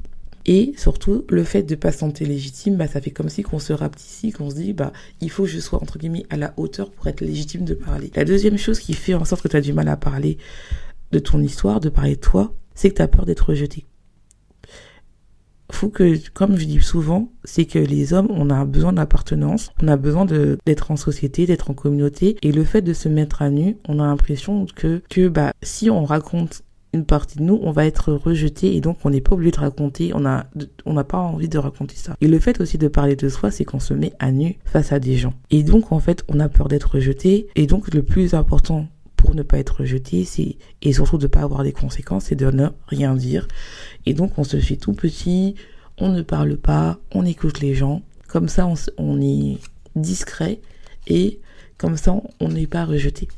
Et 0.52 0.74
surtout, 0.76 1.24
le 1.28 1.44
fait 1.44 1.62
de 1.62 1.76
pas 1.76 1.92
se 1.92 1.98
sentir 1.98 2.26
légitime, 2.26 2.74
bah, 2.74 2.88
ça 2.88 3.00
fait 3.00 3.12
comme 3.12 3.28
si 3.28 3.44
qu'on 3.44 3.60
se 3.60 3.72
ici, 3.96 4.32
qu'on 4.32 4.50
se 4.50 4.56
dit, 4.56 4.72
bah, 4.72 4.92
il 5.20 5.30
faut 5.30 5.44
que 5.44 5.48
je 5.48 5.60
sois, 5.60 5.80
entre 5.80 5.96
guillemets, 5.96 6.26
à 6.28 6.36
la 6.36 6.54
hauteur 6.56 6.90
pour 6.90 7.06
être 7.06 7.20
légitime 7.20 7.64
de 7.64 7.74
parler. 7.74 8.10
La 8.16 8.24
deuxième 8.24 8.58
chose 8.58 8.80
qui 8.80 8.94
fait 8.94 9.14
en 9.14 9.24
sorte 9.24 9.42
que 9.42 9.48
tu 9.48 9.56
as 9.56 9.60
du 9.60 9.72
mal 9.72 9.86
à 9.86 9.96
parler 9.96 10.38
de 11.12 11.20
ton 11.20 11.40
histoire, 11.40 11.78
de 11.78 11.88
parler 11.88 12.16
de 12.16 12.20
toi, 12.20 12.52
c'est 12.74 12.90
que 12.90 12.96
tu 12.96 13.02
as 13.02 13.06
peur 13.06 13.26
d'être 13.26 13.50
rejeté. 13.50 13.86
Faut 15.70 15.88
que, 15.88 16.16
comme 16.30 16.56
je 16.56 16.64
dis 16.64 16.80
souvent, 16.80 17.30
c'est 17.44 17.64
que 17.64 17.78
les 17.78 18.12
hommes, 18.12 18.26
on 18.30 18.50
a 18.50 18.64
besoin 18.64 18.92
d'appartenance, 18.92 19.70
on 19.80 19.86
a 19.86 19.96
besoin 19.96 20.24
d'être 20.24 20.90
en 20.90 20.96
société, 20.96 21.46
d'être 21.46 21.70
en 21.70 21.74
communauté, 21.74 22.36
et 22.42 22.50
le 22.50 22.64
fait 22.64 22.82
de 22.82 22.92
se 22.92 23.08
mettre 23.08 23.42
à 23.42 23.50
nu, 23.50 23.76
on 23.86 24.00
a 24.00 24.06
l'impression 24.06 24.66
que, 24.74 25.00
que 25.08 25.28
bah, 25.28 25.52
si 25.62 25.90
on 25.90 26.04
raconte 26.04 26.64
une 26.92 27.04
partie 27.04 27.38
de 27.38 27.42
nous, 27.42 27.58
on 27.62 27.70
va 27.70 27.86
être 27.86 28.12
rejeté 28.12 28.74
et 28.74 28.80
donc 28.80 28.98
on 29.04 29.10
n'est 29.10 29.20
pas 29.20 29.34
obligé 29.34 29.52
de 29.52 29.58
raconter, 29.58 30.12
on 30.14 30.24
on 30.84 30.92
n'a 30.92 31.04
pas 31.04 31.18
envie 31.18 31.48
de 31.48 31.58
raconter 31.58 31.96
ça. 31.96 32.16
Et 32.20 32.28
le 32.28 32.38
fait 32.38 32.60
aussi 32.60 32.78
de 32.78 32.88
parler 32.88 33.16
de 33.16 33.28
soi, 33.28 33.50
c'est 33.50 33.64
qu'on 33.64 33.80
se 33.80 33.94
met 33.94 34.12
à 34.18 34.32
nu 34.32 34.58
face 34.64 34.92
à 34.92 34.98
des 34.98 35.16
gens. 35.16 35.34
Et 35.50 35.62
donc 35.62 35.92
en 35.92 36.00
fait, 36.00 36.24
on 36.28 36.40
a 36.40 36.48
peur 36.48 36.68
d'être 36.68 36.94
rejeté 36.94 37.48
et 37.54 37.66
donc 37.66 37.92
le 37.94 38.02
plus 38.02 38.34
important 38.34 38.88
pour 39.16 39.34
ne 39.34 39.42
pas 39.42 39.58
être 39.58 39.80
rejeté, 39.80 40.24
c'est 40.24 40.56
et 40.82 40.92
surtout 40.92 41.18
de 41.18 41.26
pas 41.26 41.42
avoir 41.42 41.62
des 41.62 41.72
conséquences, 41.72 42.24
c'est 42.26 42.36
de 42.36 42.50
ne 42.50 42.68
rien 42.86 43.14
dire. 43.14 43.46
Et 44.06 44.14
donc 44.14 44.38
on 44.38 44.44
se 44.44 44.56
fait 44.56 44.76
tout 44.76 44.94
petit, 44.94 45.54
on 45.98 46.08
ne 46.08 46.22
parle 46.22 46.56
pas, 46.56 46.98
on 47.12 47.24
écoute 47.24 47.60
les 47.60 47.74
gens. 47.74 48.02
Comme 48.26 48.48
ça, 48.48 48.68
on 48.96 49.20
est 49.20 49.58
discret 49.96 50.60
et 51.06 51.40
comme 51.78 51.96
ça, 51.96 52.14
on 52.40 52.48
n'est 52.48 52.66
pas 52.66 52.84
rejeté 52.84 53.28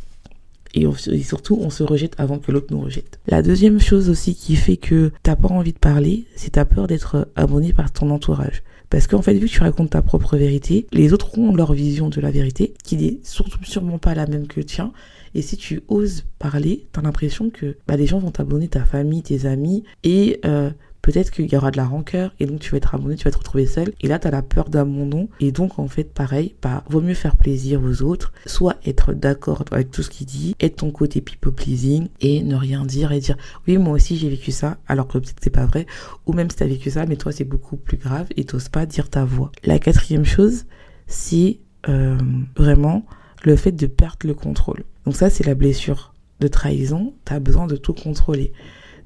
et, 0.74 0.86
surtout 1.22 1.58
on 1.60 1.70
se 1.70 1.82
rejette 1.82 2.14
avant 2.18 2.38
que 2.38 2.52
l'autre 2.52 2.68
nous 2.70 2.80
rejette. 2.80 3.18
La 3.26 3.42
deuxième 3.42 3.80
chose 3.80 4.08
aussi 4.08 4.34
qui 4.34 4.56
fait 4.56 4.76
que 4.76 5.12
t'as 5.22 5.36
pas 5.36 5.48
envie 5.48 5.72
de 5.72 5.78
parler, 5.78 6.24
c'est 6.36 6.52
ta 6.52 6.64
peur 6.64 6.86
d'être 6.86 7.28
abonné 7.36 7.72
par 7.72 7.92
ton 7.92 8.10
entourage. 8.10 8.62
Parce 8.90 9.06
qu'en 9.06 9.22
fait, 9.22 9.32
vu 9.32 9.46
que 9.46 9.52
tu 9.52 9.60
racontes 9.60 9.90
ta 9.90 10.02
propre 10.02 10.36
vérité, 10.36 10.86
les 10.92 11.14
autres 11.14 11.38
ont 11.38 11.54
leur 11.54 11.72
vision 11.72 12.10
de 12.10 12.20
la 12.20 12.30
vérité, 12.30 12.74
qui 12.84 12.98
n'est 12.98 13.18
sûrement 13.22 13.96
pas 13.96 14.14
la 14.14 14.26
même 14.26 14.46
que 14.46 14.60
le 14.60 14.66
tien. 14.66 14.92
Et 15.34 15.40
si 15.40 15.56
tu 15.56 15.80
oses 15.88 16.24
parler, 16.38 16.84
t'as 16.92 17.00
l'impression 17.00 17.48
que 17.48 17.76
bah, 17.86 17.96
les 17.96 18.06
gens 18.06 18.18
vont 18.18 18.30
t'abonner, 18.30 18.68
ta 18.68 18.84
famille, 18.84 19.22
tes 19.22 19.46
amis, 19.46 19.84
et 20.04 20.40
euh, 20.44 20.70
peut-être 21.02 21.30
qu'il 21.30 21.52
y 21.52 21.56
aura 21.56 21.70
de 21.70 21.76
la 21.76 21.84
rancœur 21.84 22.32
et 22.40 22.46
donc 22.46 22.60
tu 22.60 22.70
vas 22.70 22.78
être 22.78 22.94
abandonné, 22.94 23.16
tu 23.16 23.24
vas 23.24 23.32
te 23.32 23.38
retrouver 23.38 23.66
seul. 23.66 23.92
Et 24.00 24.08
là, 24.08 24.18
tu 24.18 24.30
la 24.30 24.42
peur 24.42 24.70
d'abandon. 24.70 25.28
Et 25.40 25.52
donc, 25.52 25.78
en 25.78 25.88
fait, 25.88 26.04
pareil, 26.04 26.54
bah, 26.62 26.84
vaut 26.88 27.00
mieux 27.00 27.14
faire 27.14 27.36
plaisir 27.36 27.82
aux 27.82 28.02
autres, 28.02 28.32
soit 28.46 28.76
être 28.86 29.12
d'accord 29.12 29.64
avec 29.72 29.90
tout 29.90 30.02
ce 30.02 30.10
qu'il 30.10 30.26
dit, 30.26 30.54
être 30.60 30.76
ton 30.76 30.90
côté 30.90 31.20
people 31.20 31.52
pleasing 31.52 32.08
et 32.20 32.42
ne 32.42 32.54
rien 32.54 32.86
dire 32.86 33.12
et 33.12 33.20
dire 33.20 33.36
oui, 33.66 33.76
moi 33.78 33.94
aussi 33.94 34.16
j'ai 34.16 34.28
vécu 34.28 34.52
ça, 34.52 34.78
alors 34.86 35.08
que 35.08 35.18
peut-être 35.18 35.40
c'est 35.42 35.50
pas 35.50 35.66
vrai. 35.66 35.86
Ou 36.26 36.32
même 36.32 36.48
si 36.50 36.56
t'as 36.56 36.66
vécu 36.66 36.90
ça, 36.90 37.04
mais 37.06 37.16
toi 37.16 37.32
c'est 37.32 37.44
beaucoup 37.44 37.76
plus 37.76 37.96
grave 37.96 38.28
et 38.36 38.44
t'oses 38.44 38.68
pas 38.68 38.86
dire 38.86 39.10
ta 39.10 39.24
voix. 39.24 39.50
La 39.64 39.78
quatrième 39.78 40.24
chose, 40.24 40.64
c'est 41.06 41.58
euh, 41.88 42.16
vraiment 42.56 43.04
le 43.44 43.56
fait 43.56 43.72
de 43.72 43.86
perdre 43.86 44.26
le 44.26 44.34
contrôle. 44.34 44.84
Donc 45.04 45.16
ça, 45.16 45.30
c'est 45.30 45.44
la 45.44 45.54
blessure 45.56 46.14
de 46.40 46.48
trahison. 46.48 47.14
T'as 47.24 47.40
besoin 47.40 47.66
de 47.66 47.76
tout 47.76 47.92
contrôler. 47.92 48.52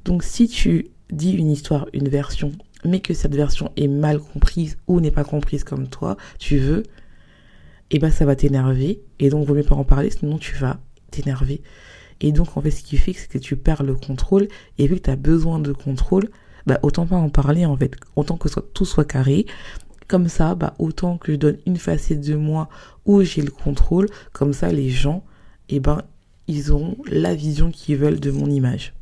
Donc 0.04 0.22
si 0.22 0.46
tu 0.46 0.88
dit 1.10 1.32
une 1.32 1.50
histoire, 1.50 1.86
une 1.92 2.08
version, 2.08 2.52
mais 2.84 3.00
que 3.00 3.14
cette 3.14 3.34
version 3.34 3.72
est 3.76 3.88
mal 3.88 4.20
comprise 4.20 4.78
ou 4.86 5.00
n'est 5.00 5.10
pas 5.10 5.25
comprise 5.25 5.64
comme 5.64 5.88
toi, 5.88 6.16
tu 6.38 6.58
veux, 6.58 6.82
et 7.90 7.96
eh 7.96 7.98
ben 8.00 8.10
ça 8.10 8.25
va 8.25 8.34
t'énerver. 8.34 9.00
Et 9.20 9.30
donc, 9.30 9.46
vaut 9.46 9.54
mieux 9.54 9.62
pas 9.62 9.76
en 9.76 9.84
parler, 9.84 10.10
sinon 10.10 10.38
tu 10.38 10.56
vas 10.56 10.80
t'énerver. 11.12 11.62
Et 12.20 12.32
donc, 12.32 12.56
en 12.56 12.60
fait, 12.60 12.72
ce 12.72 12.82
qui 12.82 12.96
fait, 12.96 13.12
c'est 13.12 13.28
que 13.28 13.38
tu 13.38 13.56
perds 13.56 13.84
le 13.84 13.94
contrôle. 13.94 14.48
Et 14.78 14.88
vu 14.88 14.96
que 14.96 15.02
tu 15.02 15.10
as 15.10 15.16
besoin 15.16 15.60
de 15.60 15.72
contrôle, 15.72 16.28
bah, 16.66 16.80
autant 16.82 17.06
pas 17.06 17.16
en 17.16 17.28
parler, 17.28 17.64
en 17.64 17.76
fait. 17.76 17.94
Autant 18.16 18.36
que 18.38 18.48
tout 18.48 18.84
soit 18.84 19.04
carré. 19.04 19.46
Comme 20.08 20.28
ça, 20.28 20.56
bah, 20.56 20.75
autant 20.80 21.16
que 21.16 21.32
je 21.32 21.36
donne 21.36 21.58
une 21.64 21.76
facette 21.76 22.20
de 22.20 22.34
moi 22.34 22.68
où 23.04 23.22
j'ai 23.22 23.42
le 23.42 23.52
contrôle. 23.52 24.08
Comme 24.32 24.52
ça, 24.52 24.72
les 24.72 24.90
gens, 24.90 25.25
et 25.68 25.76
eh 25.76 25.80
ben, 25.80 26.02
ils 26.48 26.72
auront 26.72 26.96
la 27.06 27.36
vision 27.36 27.70
qu'ils 27.70 27.98
veulent 27.98 28.20
de 28.20 28.32
mon 28.32 28.50
image. 28.50 28.94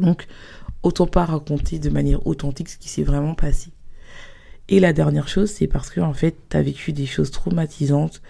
Donc, 0.00 0.26
autant 0.82 1.06
pas 1.06 1.24
raconter 1.24 1.78
de 1.78 1.90
manière 1.90 2.26
authentique 2.26 2.68
ce 2.68 2.78
qui 2.78 2.88
s'est 2.88 3.02
vraiment 3.02 3.34
passé. 3.34 3.70
Et 4.68 4.80
la 4.80 4.92
dernière 4.92 5.28
chose, 5.28 5.50
c'est 5.50 5.66
parce 5.66 5.90
que 5.90 6.00
en 6.00 6.12
fait, 6.12 6.36
tu 6.50 6.56
as 6.56 6.62
vécu 6.62 6.92
des 6.92 7.06
choses 7.06 7.30
traumatisantes, 7.30 8.20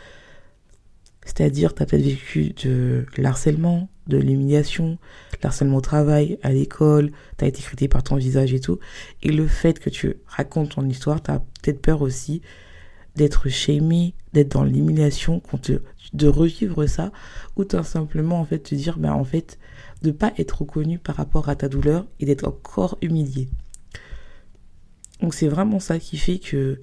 c'est-à-dire 1.24 1.74
tu 1.74 1.82
as 1.82 1.86
peut-être 1.86 2.04
vécu 2.04 2.54
de 2.64 3.04
l'harcèlement, 3.16 3.88
de 4.06 4.16
l'humiliation, 4.16 4.98
l'harcèlement 5.42 5.76
au 5.76 5.80
travail, 5.80 6.38
à 6.42 6.52
l'école, 6.52 7.10
tu 7.36 7.44
as 7.44 7.48
été 7.48 7.60
critiqué 7.60 7.88
par 7.88 8.02
ton 8.02 8.16
visage 8.16 8.54
et 8.54 8.60
tout. 8.60 8.78
Et 9.22 9.30
le 9.30 9.46
fait 9.46 9.78
que 9.78 9.90
tu 9.90 10.14
racontes 10.26 10.70
ton 10.70 10.88
histoire, 10.88 11.22
tu 11.22 11.30
as 11.30 11.40
peut-être 11.40 11.82
peur 11.82 12.02
aussi 12.02 12.40
d'être 13.16 13.48
shamé, 13.48 14.14
d'être 14.32 14.52
dans 14.52 14.64
l'humiliation, 14.64 15.42
de 16.12 16.28
revivre 16.28 16.88
ça, 16.88 17.10
ou 17.56 17.64
tout 17.64 17.82
simplement 17.82 18.40
en 18.40 18.44
fait 18.44 18.60
te 18.60 18.74
dire, 18.74 18.98
ben 18.98 19.12
en 19.12 19.24
fait, 19.24 19.58
de 20.02 20.10
pas 20.10 20.32
être 20.38 20.60
reconnu 20.60 20.98
par 20.98 21.16
rapport 21.16 21.48
à 21.48 21.56
ta 21.56 21.68
douleur 21.68 22.06
et 22.20 22.26
d'être 22.26 22.46
encore 22.46 22.98
humilié. 23.02 23.48
Donc 25.20 25.34
c'est 25.34 25.48
vraiment 25.48 25.80
ça 25.80 25.98
qui 25.98 26.16
fait 26.16 26.38
que, 26.38 26.80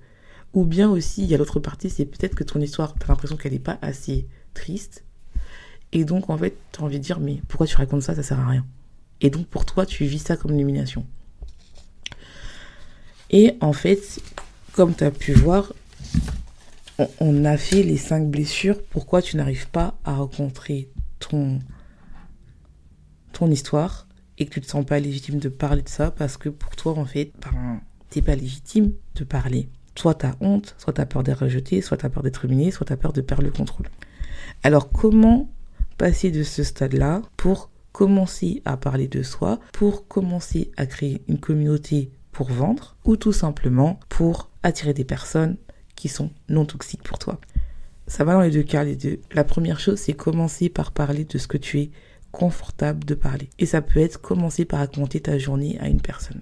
ou 0.54 0.66
bien 0.66 0.90
aussi, 0.90 1.24
il 1.24 1.30
y 1.30 1.36
a 1.36 1.38
l'autre 1.38 1.60
partie, 1.60 1.90
c'est 1.90 2.06
peut-être 2.06 2.36
que 2.36 2.44
ton 2.44 2.60
histoire, 2.60 2.94
tu 2.94 3.04
as 3.04 3.08
l'impression 3.08 3.38
qu'elle 3.38 3.54
n'est 3.54 3.60
pas 3.60 3.78
assez 3.82 4.28
triste. 4.54 5.04
Et 5.92 6.04
donc, 6.04 6.30
en 6.30 6.38
fait, 6.38 6.58
tu 6.72 6.82
as 6.82 6.84
envie 6.84 7.00
de 7.00 7.04
dire, 7.04 7.20
mais 7.20 7.42
pourquoi 7.48 7.68
tu 7.68 7.78
racontes 7.78 8.02
ça, 8.02 8.16
ça 8.16 8.24
sert 8.24 8.40
à 8.40 8.48
rien. 8.48 8.66
Et 9.22 9.30
donc, 9.30 9.48
pour 9.48 9.66
toi, 9.66 9.86
tu 9.86 10.06
vis 10.06 10.20
ça 10.20 10.36
comme 10.36 10.58
humiliation. 10.60 11.06
Et 13.30 13.56
en 13.62 13.74
fait, 13.74 14.22
comme 14.74 14.94
tu 14.94 15.04
as 15.04 15.12
pu 15.12 15.34
voir, 15.34 15.74
on 17.20 17.46
a 17.46 17.58
fait 17.58 17.84
les 17.84 17.98
cinq 17.98 18.30
blessures. 18.30 18.82
Pourquoi 18.90 19.22
tu 19.22 19.38
n'arrives 19.38 19.70
pas 19.70 19.96
à 20.04 20.16
rencontrer 20.16 20.90
ton, 21.20 21.60
ton 23.36 23.52
histoire 23.52 24.08
et 24.38 24.46
que 24.46 24.54
tu 24.54 24.62
te 24.62 24.68
sens 24.68 24.86
pas 24.86 25.00
légitime 25.00 25.40
de 25.40 25.50
parler 25.50 25.82
de 25.82 25.90
ça 25.90 26.12
parce 26.12 26.38
que 26.38 26.50
pour 26.50 26.76
toi, 26.76 26.94
en 26.98 27.06
fait, 27.06 27.32
ben, 27.42 27.82
t'es 28.10 28.22
pas 28.22 28.36
légitime 28.36 28.94
de 29.16 29.24
parler. 29.24 29.70
Soit 29.98 30.16
t'as 30.16 30.36
honte, 30.42 30.76
soit 30.78 30.94
t'as 30.94 31.06
peur 31.06 31.24
d'être 31.24 31.44
rejeté, 31.44 31.82
soit 31.82 31.98
t'as 31.98 32.10
peur 32.10 32.24
d'être 32.24 32.46
humilié, 32.46 32.72
soit 32.72 32.86
t'as 32.86 32.98
peur 32.98 33.14
de 33.14 33.22
perdre 33.22 33.44
le 33.44 33.52
contrôle. 33.52 33.88
Alors, 34.64 34.92
comment 34.92 35.50
passer 35.98 36.32
de 36.32 36.44
ce 36.44 36.64
stade-là 36.64 37.22
pour 37.38 37.70
commencer 37.92 38.62
à 38.66 38.76
parler 38.76 39.08
de 39.08 39.24
soi, 39.24 39.60
pour 39.72 40.08
commencer 40.08 40.72
à 40.76 40.86
créer 40.86 41.22
une 41.28 41.40
communauté 41.40 42.12
pour 42.32 42.50
vendre 42.50 42.98
ou 43.06 43.16
tout 43.16 43.32
simplement 43.32 44.00
pour 44.10 44.50
attirer 44.64 44.94
des 44.94 45.06
personnes 45.06 45.56
qui 45.96 46.10
sont 46.10 46.32
non 46.50 46.66
toxiques 46.66 47.04
pour 47.04 47.20
toi? 47.20 47.40
Ça 48.08 48.24
va 48.24 48.34
dans 48.34 48.42
les 48.42 48.52
deux 48.52 48.64
cas, 48.64 48.84
les 48.84 48.98
deux. 48.98 49.20
La 49.32 49.46
première 49.46 49.80
chose, 49.80 50.00
c'est 50.00 50.14
commencer 50.14 50.68
par 50.68 50.92
parler 50.92 51.24
de 51.24 51.38
ce 51.38 51.48
que 51.48 51.58
tu 51.58 51.80
es 51.80 51.92
confortable 52.36 53.06
de 53.06 53.16
parler. 53.16 53.50
Et 53.60 53.66
ça 53.66 53.82
peut 53.82 54.02
être 54.02 54.20
commencer 54.20 54.66
par 54.66 54.80
raconter 54.80 55.22
ta 55.22 55.38
journée 55.38 55.78
à 55.80 55.88
une 55.88 56.02
personne. 56.02 56.42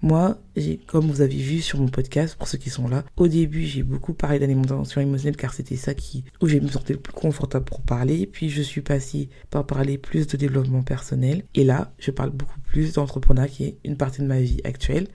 Moi, 0.00 0.38
j'ai, 0.56 0.78
comme 0.86 1.10
vous 1.10 1.20
avez 1.20 1.36
vu 1.36 1.60
sur 1.60 1.78
mon 1.78 1.88
podcast, 1.88 2.34
pour 2.36 2.48
ceux 2.48 2.56
qui 2.56 2.70
sont 2.70 2.88
là, 2.88 3.04
au 3.18 3.28
début, 3.28 3.64
j'ai 3.64 3.82
beaucoup 3.82 4.14
parlé 4.14 4.38
d'alimentation 4.38 5.02
émotionnelle 5.02 5.36
car 5.36 5.52
c'était 5.52 5.76
ça 5.76 5.92
qui, 5.92 6.24
où 6.40 6.48
j'ai 6.48 6.60
me 6.60 6.68
sentais 6.68 6.94
le 6.94 6.98
plus 6.98 7.12
confortable 7.12 7.66
pour 7.66 7.82
parler. 7.82 8.26
Puis 8.26 8.48
je 8.48 8.62
suis 8.62 8.80
passée 8.80 9.28
par 9.50 9.66
parler 9.66 9.98
plus 9.98 10.26
de 10.26 10.38
développement 10.38 10.82
personnel. 10.82 11.44
Et 11.54 11.64
là, 11.64 11.92
je 11.98 12.10
parle 12.10 12.30
beaucoup 12.30 12.60
plus 12.60 12.94
d'entrepreneuriat 12.94 13.48
qui 13.48 13.64
est 13.64 13.78
une 13.84 13.98
partie 13.98 14.22
de 14.22 14.26
ma 14.26 14.40
vie 14.40 14.62
actuelle. 14.64 15.08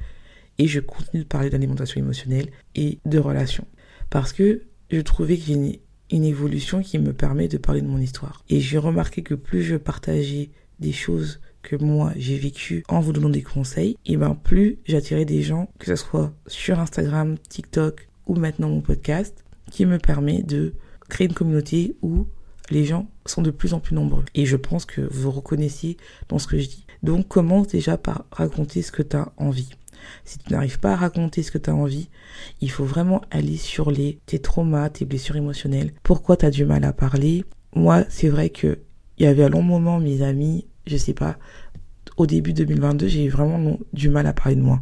Et 0.60 0.68
je 0.68 0.80
continue 0.80 1.24
de 1.24 1.28
parler 1.28 1.50
d'alimentation 1.50 2.00
émotionnelle 2.00 2.52
et 2.76 3.00
de 3.06 3.18
relations. 3.18 3.66
Parce 4.12 4.32
que 4.32 4.62
je 4.92 5.02
trouvais 5.02 5.38
que 5.38 5.44
j'ai 5.46 5.82
une 6.12 6.24
évolution 6.24 6.82
qui 6.82 7.00
me 7.00 7.14
permet 7.14 7.48
de 7.48 7.58
parler 7.58 7.82
de 7.82 7.88
mon 7.88 8.00
histoire. 8.00 8.44
Et 8.50 8.60
j'ai 8.60 8.78
remarqué 8.78 9.24
que 9.24 9.34
plus 9.34 9.64
je 9.64 9.76
partageais 9.76 10.50
des 10.80 10.92
choses 10.92 11.40
que 11.62 11.76
moi 11.76 12.12
j'ai 12.16 12.38
vécues 12.38 12.84
en 12.90 13.00
vous 13.00 13.14
donnant 13.14 13.30
des 13.30 13.44
conseils, 13.44 13.98
et 14.06 14.18
ben 14.18 14.36
plus 14.36 14.80
j'attirais 14.86 15.26
des 15.26 15.42
gens, 15.42 15.70
que 15.80 15.86
ce 15.86 15.96
soit 15.96 16.34
sur 16.48 16.80
Instagram, 16.80 17.38
TikTok 17.50 18.08
ou 18.28 18.36
maintenant 18.36 18.70
mon 18.70 18.82
podcast, 18.82 19.44
qui 19.70 19.86
me 19.86 19.98
permet 19.98 20.44
de 20.44 20.74
créer 21.10 21.28
une 21.28 21.34
communauté 21.34 21.96
où 22.02 22.26
les 22.70 22.86
gens 22.86 23.08
sont 23.26 23.42
de 23.42 23.52
plus 23.52 23.74
en 23.74 23.80
plus 23.80 23.96
nombreux. 23.96 24.24
Et 24.34 24.46
je 24.46 24.56
pense 24.56 24.86
que 24.86 25.02
vous 25.02 25.30
reconnaissez 25.30 25.98
dans 26.30 26.40
ce 26.40 26.48
que 26.48 26.58
je 26.58 26.68
dis. 26.68 26.86
Donc 27.04 27.28
commence 27.28 27.68
déjà 27.68 27.98
par 27.98 28.26
raconter 28.32 28.82
ce 28.82 28.92
que 28.92 29.04
tu 29.04 29.18
as 29.18 29.32
envie. 29.38 29.70
Si 30.26 30.38
tu 30.38 30.52
n'arrives 30.52 30.80
pas 30.80 30.94
à 30.94 30.96
raconter 30.96 31.44
ce 31.44 31.52
que 31.52 31.58
tu 31.58 31.70
as 31.70 31.76
envie, 31.76 32.10
il 32.62 32.72
faut 32.72 32.86
vraiment 32.86 33.22
aller 33.32 33.58
sur 33.58 33.92
les 33.92 34.20
tes 34.26 34.40
traumas, 34.40 34.90
tes 34.90 35.06
blessures 35.06 35.36
émotionnelles. 35.36 35.94
Pourquoi 36.04 36.38
tu 36.38 36.46
as 36.46 36.52
du 36.52 36.66
mal 36.66 36.84
à 36.84 36.94
parler? 36.94 37.46
Moi, 37.76 38.04
c'est 38.10 38.30
vrai 38.30 38.50
que 38.50 38.80
il 39.18 39.26
y 39.26 39.28
avait 39.28 39.44
un 39.44 39.50
long 39.50 39.62
moment 39.62 40.00
mes 40.00 40.22
amis, 40.22 40.68
je 40.88 40.98
sais 40.98 41.14
pas, 41.14 41.38
au 42.18 42.26
début 42.26 42.54
2022, 42.54 43.08
j'ai 43.08 43.30
vraiment 43.30 43.78
du 43.94 44.10
mal 44.10 44.26
à 44.26 44.34
parler 44.34 44.56
de 44.56 44.62
moi. 44.62 44.82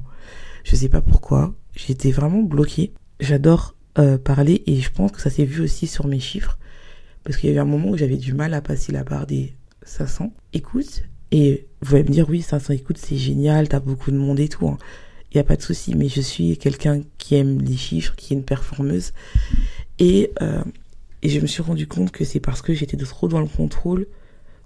Je 0.64 0.76
sais 0.76 0.90
pas 0.90 1.02
pourquoi, 1.02 1.54
j'étais 1.76 2.12
vraiment 2.12 2.42
bloquée. 2.42 2.94
J'adore 3.20 3.76
euh, 3.98 4.18
parler 4.18 4.64
et 4.66 4.80
je 4.80 4.92
pense 4.92 5.12
que 5.12 5.22
ça 5.22 5.30
s'est 5.30 5.46
vu 5.46 5.62
aussi 5.62 5.88
sur 5.88 6.08
mes 6.08 6.20
chiffres 6.20 6.58
parce 7.24 7.38
qu'il 7.38 7.50
y 7.50 7.52
avait 7.52 7.60
un 7.60 7.66
moment 7.66 7.90
où 7.90 7.98
j'avais 7.98 8.18
du 8.18 8.34
mal 8.34 8.54
à 8.54 8.62
passer 8.62 8.92
la 8.92 9.04
barre 9.04 9.26
des 9.26 9.56
500 9.84 10.32
écoute 10.54 11.04
et 11.32 11.68
vous 11.82 11.96
allez 11.96 12.04
me 12.04 12.10
dire 12.10 12.30
oui 12.30 12.42
500 12.42 12.74
écoutes 12.74 12.98
c'est 12.98 13.18
génial 13.18 13.68
t'as 13.68 13.80
beaucoup 13.80 14.12
de 14.12 14.16
monde 14.16 14.40
et 14.40 14.48
tout 14.48 14.68
hein 14.68 14.78
il 15.32 15.38
n'y 15.38 15.42
a 15.42 15.44
pas 15.44 15.56
de 15.56 15.62
souci, 15.62 15.94
mais 15.96 16.10
je 16.10 16.22
suis 16.22 16.58
quelqu'un 16.58 17.02
qui 17.18 17.36
aime 17.36 17.62
les 17.62 17.78
chiffres, 17.78 18.16
qui 18.16 18.34
est 18.34 18.38
une 18.38 18.44
performeuse. 18.44 19.14
Et, 20.00 20.32
euh, 20.42 20.64
et 21.22 21.30
je 21.30 21.40
me 21.40 21.48
suis 21.48 21.62
rendu 21.62 21.88
compte 21.88 22.12
que 22.12 22.26
c'est 22.26 22.40
parce 22.40 22.62
que 22.62 22.74
j'étais 22.74 22.98
trop 22.98 23.28
dans 23.28 23.42
le 23.42 23.48
contrôle, 23.48 24.08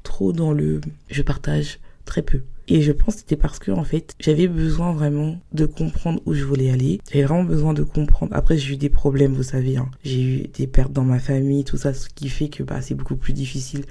trop 0.03 0.31
dans 0.31 0.53
le 0.53 0.81
je 1.09 1.21
partage 1.21 1.79
très 2.05 2.21
peu. 2.21 2.41
Et 2.69 2.81
je 2.81 2.93
pense 2.93 3.15
que 3.15 3.19
c'était 3.21 3.35
parce 3.35 3.59
que, 3.59 3.71
en 3.71 3.83
fait, 3.83 4.13
j'avais 4.19 4.47
besoin 4.47 4.93
vraiment 4.93 5.37
de 5.51 5.65
comprendre 5.65 6.21
où 6.25 6.33
je 6.33 6.45
voulais 6.45 6.69
aller. 6.71 7.01
J'avais 7.11 7.25
vraiment 7.25 7.43
besoin 7.43 7.73
de 7.73 7.83
comprendre. 7.83 8.33
Après, 8.33 8.57
j'ai 8.57 8.75
eu 8.75 8.77
des 8.77 8.89
problèmes, 8.89 9.33
vous 9.33 9.43
savez. 9.43 9.75
Hein. 9.75 9.89
J'ai 10.05 10.21
eu 10.21 10.47
des 10.47 10.67
pertes 10.67 10.93
dans 10.93 11.03
ma 11.03 11.19
famille, 11.19 11.65
tout 11.65 11.77
ça, 11.77 11.93
ce 11.93 12.07
qui 12.07 12.29
fait 12.29 12.47
que 12.47 12.63
bah, 12.63 12.81
c'est 12.81 12.95
beaucoup 12.95 13.17
plus 13.17 13.33
difficile 13.33 13.83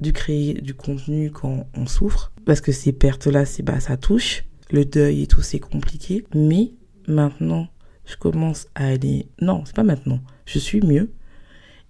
de 0.00 0.10
créer 0.10 0.54
du 0.54 0.74
contenu 0.74 1.30
quand 1.30 1.66
on 1.74 1.86
souffre, 1.86 2.32
parce 2.46 2.60
que 2.60 2.72
ces 2.72 2.92
pertes-là, 2.92 3.44
c'est 3.44 3.62
bah, 3.62 3.80
ça 3.80 3.96
touche. 3.96 4.44
Le 4.70 4.84
deuil 4.84 5.22
et 5.22 5.26
tout, 5.26 5.42
c'est 5.42 5.58
compliqué. 5.58 6.24
Mais 6.34 6.72
maintenant, 7.06 7.68
je 8.04 8.16
commence 8.16 8.66
à 8.74 8.86
aller. 8.86 9.26
Non, 9.40 9.62
c'est 9.64 9.76
pas 9.76 9.82
maintenant. 9.82 10.20
Je 10.46 10.58
suis 10.58 10.80
mieux. 10.80 11.10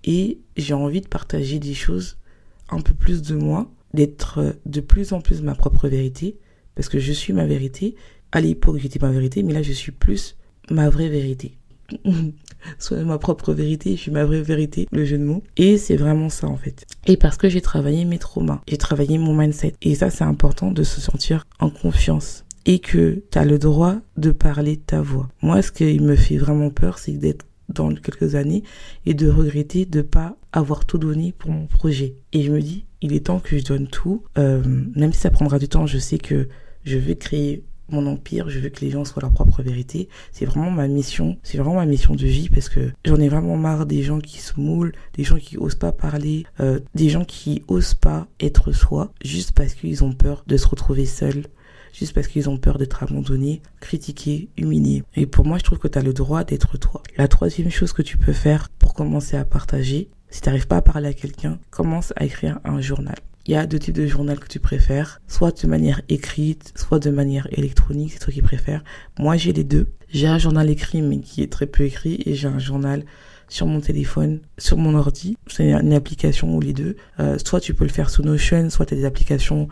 Et 0.04 0.38
j'ai 0.56 0.74
envie 0.74 1.00
de 1.00 1.08
partager 1.08 1.58
des 1.58 1.74
choses 1.74 2.18
un 2.68 2.80
peu 2.80 2.94
plus 2.94 3.22
de 3.22 3.34
moi, 3.34 3.70
d'être 3.94 4.56
de 4.66 4.80
plus 4.80 5.12
en 5.12 5.20
plus 5.20 5.42
ma 5.42 5.54
propre 5.54 5.88
vérité, 5.88 6.38
parce 6.74 6.88
que 6.88 6.98
je 6.98 7.12
suis 7.12 7.32
ma 7.32 7.46
vérité. 7.46 7.96
À 8.30 8.40
l'époque, 8.40 8.78
j'étais 8.78 8.98
ma 9.00 9.10
vérité, 9.10 9.42
mais 9.42 9.52
là, 9.52 9.62
je 9.62 9.72
suis 9.72 9.92
plus 9.92 10.36
ma 10.70 10.88
vraie 10.88 11.08
vérité. 11.08 11.56
Soit 12.78 13.02
ma 13.04 13.18
propre 13.18 13.52
vérité, 13.54 13.96
je 13.96 14.00
suis 14.02 14.10
ma 14.10 14.24
vraie 14.24 14.42
vérité, 14.42 14.86
le 14.92 15.04
jeu 15.04 15.18
de 15.18 15.24
mots. 15.24 15.42
Et 15.56 15.78
c'est 15.78 15.96
vraiment 15.96 16.28
ça 16.28 16.46
en 16.46 16.56
fait. 16.56 16.86
Et 17.06 17.16
parce 17.16 17.36
que 17.36 17.48
j'ai 17.48 17.60
travaillé 17.62 18.04
mes 18.04 18.18
traumas, 18.18 18.60
j'ai 18.68 18.76
travaillé 18.76 19.16
mon 19.16 19.34
mindset. 19.34 19.74
Et 19.82 19.94
ça, 19.94 20.10
c'est 20.10 20.24
important 20.24 20.70
de 20.70 20.82
se 20.82 21.00
sentir 21.00 21.46
en 21.60 21.70
confiance. 21.70 22.44
Et 22.68 22.78
que 22.78 23.24
tu 23.30 23.38
as 23.38 23.44
le 23.44 23.58
droit 23.58 23.96
de 24.16 24.30
parler 24.30 24.76
de 24.76 24.82
ta 24.82 25.00
voix. 25.00 25.28
Moi, 25.42 25.62
ce 25.62 25.72
qui 25.72 25.98
me 25.98 26.14
fait 26.14 26.36
vraiment 26.36 26.70
peur, 26.70 26.98
c'est 26.98 27.12
d'être 27.12 27.46
dans 27.68 27.94
quelques 27.94 28.34
années 28.34 28.62
et 29.06 29.14
de 29.14 29.28
regretter 29.28 29.86
de 29.86 30.02
pas 30.02 30.36
avoir 30.52 30.84
tout 30.84 30.98
donné 30.98 31.32
pour 31.32 31.50
mon 31.50 31.66
projet. 31.66 32.14
Et 32.32 32.42
je 32.42 32.52
me 32.52 32.60
dis, 32.60 32.84
il 33.00 33.14
est 33.14 33.26
temps 33.26 33.40
que 33.40 33.58
je 33.58 33.64
donne 33.64 33.88
tout. 33.88 34.22
Euh, 34.36 34.62
même 34.94 35.12
si 35.12 35.20
ça 35.20 35.30
prendra 35.30 35.58
du 35.58 35.68
temps, 35.68 35.86
je 35.86 35.98
sais 35.98 36.18
que 36.18 36.48
je 36.84 36.98
vais 36.98 37.16
créer 37.16 37.64
mon 37.90 38.06
empire, 38.06 38.50
je 38.50 38.58
veux 38.58 38.68
que 38.68 38.80
les 38.80 38.90
gens 38.90 39.04
soient 39.04 39.22
leur 39.22 39.32
propre 39.32 39.62
vérité. 39.62 40.08
C'est 40.32 40.44
vraiment 40.44 40.70
ma 40.70 40.88
mission, 40.88 41.38
c'est 41.42 41.58
vraiment 41.58 41.76
ma 41.76 41.86
mission 41.86 42.14
de 42.14 42.26
vie 42.26 42.48
parce 42.48 42.68
que 42.68 42.92
j'en 43.04 43.16
ai 43.16 43.28
vraiment 43.28 43.56
marre 43.56 43.86
des 43.86 44.02
gens 44.02 44.18
qui 44.18 44.40
se 44.40 44.60
moulent, 44.60 44.92
des 45.14 45.24
gens 45.24 45.38
qui 45.38 45.56
osent 45.56 45.74
pas 45.74 45.92
parler, 45.92 46.44
euh, 46.60 46.80
des 46.94 47.08
gens 47.08 47.24
qui 47.24 47.62
osent 47.68 47.94
pas 47.94 48.28
être 48.40 48.72
soi 48.72 49.12
juste 49.24 49.52
parce 49.52 49.74
qu'ils 49.74 50.04
ont 50.04 50.12
peur 50.12 50.44
de 50.46 50.56
se 50.56 50.68
retrouver 50.68 51.06
seuls, 51.06 51.44
juste 51.92 52.12
parce 52.12 52.28
qu'ils 52.28 52.48
ont 52.48 52.58
peur 52.58 52.78
d'être 52.78 53.02
abandonnés, 53.02 53.62
critiqués, 53.80 54.48
humiliés. 54.56 55.02
Et 55.14 55.26
pour 55.26 55.44
moi, 55.44 55.58
je 55.58 55.64
trouve 55.64 55.78
que 55.78 55.88
tu 55.88 55.98
as 55.98 56.02
le 56.02 56.12
droit 56.12 56.44
d'être 56.44 56.78
toi. 56.78 57.02
La 57.16 57.28
troisième 57.28 57.70
chose 57.70 57.92
que 57.92 58.02
tu 58.02 58.18
peux 58.18 58.32
faire 58.32 58.68
pour 58.68 58.94
commencer 58.94 59.36
à 59.36 59.44
partager, 59.44 60.08
si 60.30 60.40
tu 60.40 60.48
n'arrives 60.48 60.66
pas 60.66 60.78
à 60.78 60.82
parler 60.82 61.08
à 61.08 61.14
quelqu'un, 61.14 61.58
commence 61.70 62.12
à 62.16 62.24
écrire 62.24 62.60
un 62.64 62.80
journal. 62.80 63.16
Il 63.46 63.52
y 63.52 63.56
a 63.56 63.66
deux 63.66 63.78
types 63.78 63.94
de 63.94 64.06
journal 64.06 64.38
que 64.38 64.46
tu 64.46 64.60
préfères, 64.60 65.22
soit 65.26 65.62
de 65.62 65.66
manière 65.66 66.02
écrite, 66.10 66.74
soit 66.76 66.98
de 66.98 67.10
manière 67.10 67.48
électronique, 67.50 68.12
c'est 68.12 68.18
toi 68.18 68.32
qui 68.32 68.42
préfères. 68.42 68.84
Moi, 69.18 69.38
j'ai 69.38 69.54
les 69.54 69.64
deux. 69.64 69.88
J'ai 70.10 70.26
un 70.26 70.36
journal 70.38 70.68
écrit, 70.68 71.00
mais 71.00 71.20
qui 71.20 71.42
est 71.42 71.50
très 71.50 71.66
peu 71.66 71.84
écrit, 71.84 72.22
et 72.26 72.34
j'ai 72.34 72.48
un 72.48 72.58
journal 72.58 73.04
sur 73.48 73.66
mon 73.66 73.80
téléphone, 73.80 74.40
sur 74.58 74.76
mon 74.76 74.94
ordi. 74.94 75.38
C'est 75.46 75.72
une 75.72 75.94
application 75.94 76.54
ou 76.54 76.60
les 76.60 76.74
deux. 76.74 76.96
Euh, 77.20 77.38
soit 77.42 77.60
tu 77.60 77.72
peux 77.72 77.84
le 77.84 77.90
faire 77.90 78.10
sous 78.10 78.22
Notion, 78.22 78.68
soit 78.68 78.84
tu 78.84 78.94
as 78.94 78.96
des 78.98 79.06
applications 79.06 79.68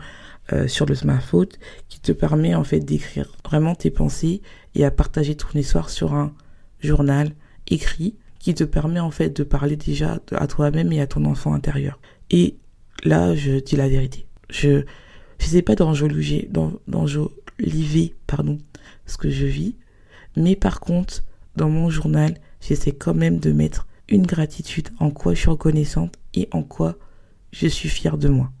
euh, 0.53 0.67
sur 0.67 0.85
le 0.85 0.95
smartphone 0.95 1.47
qui 1.89 1.99
te 1.99 2.11
permet 2.11 2.55
en 2.55 2.63
fait 2.63 2.79
d'écrire 2.79 3.31
vraiment 3.43 3.75
tes 3.75 3.91
pensées 3.91 4.41
et 4.75 4.85
à 4.85 4.91
partager 4.91 5.35
ton 5.35 5.49
histoire 5.59 5.89
sur 5.89 6.13
un 6.13 6.33
journal 6.79 7.33
écrit 7.67 8.15
qui 8.39 8.53
te 8.53 8.63
permet 8.63 8.99
en 8.99 9.11
fait 9.11 9.35
de 9.35 9.43
parler 9.43 9.75
déjà 9.75 10.19
à 10.31 10.47
toi-même 10.47 10.91
et 10.93 11.01
à 11.01 11.07
ton 11.07 11.25
enfant 11.25 11.53
intérieur. 11.53 11.99
Et 12.29 12.55
là, 13.03 13.35
je 13.35 13.59
dis 13.59 13.75
la 13.75 13.89
vérité. 13.89 14.25
Je 14.49 14.83
sais 15.39 15.61
pas 15.61 15.75
d'enjoliver, 15.75 16.49
d'enjoliver, 16.87 18.15
pardon, 18.25 18.57
ce 19.05 19.17
que 19.17 19.29
je 19.29 19.45
vis, 19.45 19.75
mais 20.35 20.55
par 20.55 20.79
contre, 20.79 21.23
dans 21.55 21.69
mon 21.69 21.89
journal, 21.89 22.35
j'essaie 22.61 22.93
quand 22.93 23.15
même 23.15 23.39
de 23.39 23.51
mettre 23.51 23.87
une 24.07 24.25
gratitude 24.25 24.89
en 24.99 25.11
quoi 25.11 25.33
je 25.33 25.39
suis 25.39 25.49
reconnaissante 25.49 26.15
et 26.33 26.47
en 26.51 26.63
quoi 26.63 26.97
je 27.51 27.67
suis 27.67 27.89
fière 27.89 28.17
de 28.17 28.29
moi. 28.29 28.51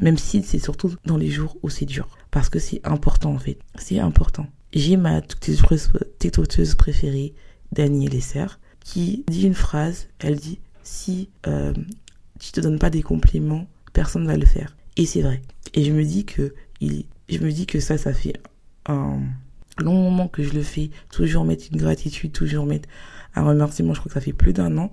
Même 0.00 0.18
si 0.18 0.42
c'est 0.42 0.58
surtout 0.58 0.94
dans 1.04 1.16
les 1.16 1.30
jours 1.30 1.56
où 1.62 1.70
c'est 1.70 1.84
dur. 1.84 2.08
Parce 2.30 2.48
que 2.48 2.58
c'est 2.58 2.80
important 2.84 3.32
en 3.32 3.38
fait. 3.38 3.58
C'est 3.76 3.98
important. 3.98 4.46
J'ai 4.72 4.96
ma 4.96 5.20
tétoteuse 5.20 6.74
préférée, 6.74 7.32
Danielle 7.70 8.10
Lesser, 8.10 8.46
qui 8.80 9.24
dit 9.28 9.46
une 9.46 9.54
phrase. 9.54 10.08
Elle 10.18 10.36
dit 10.36 10.58
Si 10.82 11.28
euh, 11.46 11.72
tu 12.40 12.50
te 12.50 12.60
donnes 12.60 12.80
pas 12.80 12.90
des 12.90 13.02
compliments, 13.02 13.66
personne 13.92 14.26
va 14.26 14.36
le 14.36 14.46
faire. 14.46 14.76
Et 14.96 15.06
c'est 15.06 15.22
vrai. 15.22 15.42
Et 15.74 15.84
je 15.84 15.92
me 15.92 16.04
dis 16.04 16.24
que 16.24 16.54
je 16.80 17.38
me 17.38 17.50
dis 17.50 17.66
que 17.66 17.80
ça, 17.80 17.98
ça 17.98 18.12
fait 18.12 18.34
un 18.86 19.20
long 19.78 19.94
moment 19.94 20.28
que 20.28 20.42
je 20.42 20.52
le 20.52 20.62
fais. 20.62 20.90
Toujours 21.10 21.44
mettre 21.44 21.66
une 21.72 21.78
gratitude, 21.78 22.32
toujours 22.32 22.66
mettre 22.66 22.88
un 23.34 23.44
remerciement. 23.44 23.94
Je 23.94 24.00
crois 24.00 24.10
que 24.10 24.14
ça 24.14 24.20
fait 24.20 24.32
plus 24.32 24.52
d'un 24.52 24.76
an. 24.78 24.90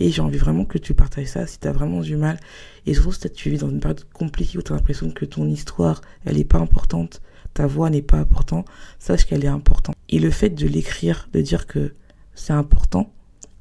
Et 0.00 0.10
j'ai 0.10 0.22
envie 0.22 0.38
vraiment 0.38 0.64
que 0.64 0.78
tu 0.78 0.94
partages 0.94 1.26
ça 1.26 1.46
si 1.46 1.58
tu 1.58 1.68
as 1.68 1.72
vraiment 1.72 2.00
du 2.00 2.16
mal. 2.16 2.38
Et 2.86 2.94
surtout 2.94 3.12
si 3.12 3.30
tu 3.30 3.50
vis 3.50 3.58
dans 3.58 3.70
une 3.70 3.80
période 3.80 4.04
compliquée 4.12 4.58
où 4.58 4.62
tu 4.62 4.72
as 4.72 4.76
l'impression 4.76 5.10
que 5.10 5.24
ton 5.24 5.46
histoire, 5.46 6.00
elle 6.24 6.36
n'est 6.36 6.44
pas 6.44 6.58
importante, 6.58 7.20
ta 7.54 7.66
voix 7.66 7.90
n'est 7.90 8.02
pas 8.02 8.18
importante, 8.18 8.66
sache 8.98 9.26
qu'elle 9.26 9.44
est 9.44 9.48
importante. 9.48 9.96
Et 10.08 10.18
le 10.18 10.30
fait 10.30 10.50
de 10.50 10.66
l'écrire, 10.66 11.28
de 11.32 11.40
dire 11.40 11.66
que 11.66 11.94
c'est 12.34 12.52
important 12.52 13.12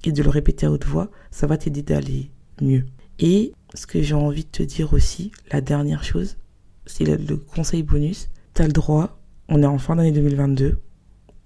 et 0.03 0.11
de 0.11 0.21
le 0.21 0.29
répéter 0.29 0.65
à 0.65 0.71
haute 0.71 0.85
voix, 0.85 1.09
ça 1.31 1.47
va 1.47 1.57
t'aider 1.57 1.81
d'aller 1.81 2.29
mieux. 2.61 2.85
Et 3.19 3.53
ce 3.73 3.87
que 3.87 4.01
j'ai 4.01 4.13
envie 4.13 4.43
de 4.43 4.49
te 4.49 4.63
dire 4.63 4.93
aussi, 4.93 5.31
la 5.51 5.61
dernière 5.61 6.03
chose, 6.03 6.37
c'est 6.85 7.05
le, 7.05 7.37
conseil 7.37 7.83
bonus. 7.83 8.29
Tu 8.53 8.63
le 8.63 8.69
droit, 8.69 9.19
on 9.49 9.61
est 9.61 9.67
en 9.67 9.77
fin 9.77 9.95
d'année 9.95 10.11
2022. 10.11 10.79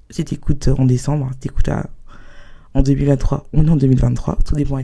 Si 0.09 0.25
tu 0.25 0.35
écoutes 0.35 0.67
en 0.67 0.85
décembre, 0.85 1.31
tu 1.39 1.47
écoutes 1.47 1.69
en 2.73 2.81
2023, 2.81 3.47
on 3.53 3.67
est 3.67 3.69
en 3.69 3.75
2023, 3.75 4.39
tout 4.45 4.55
dépend 4.55 4.79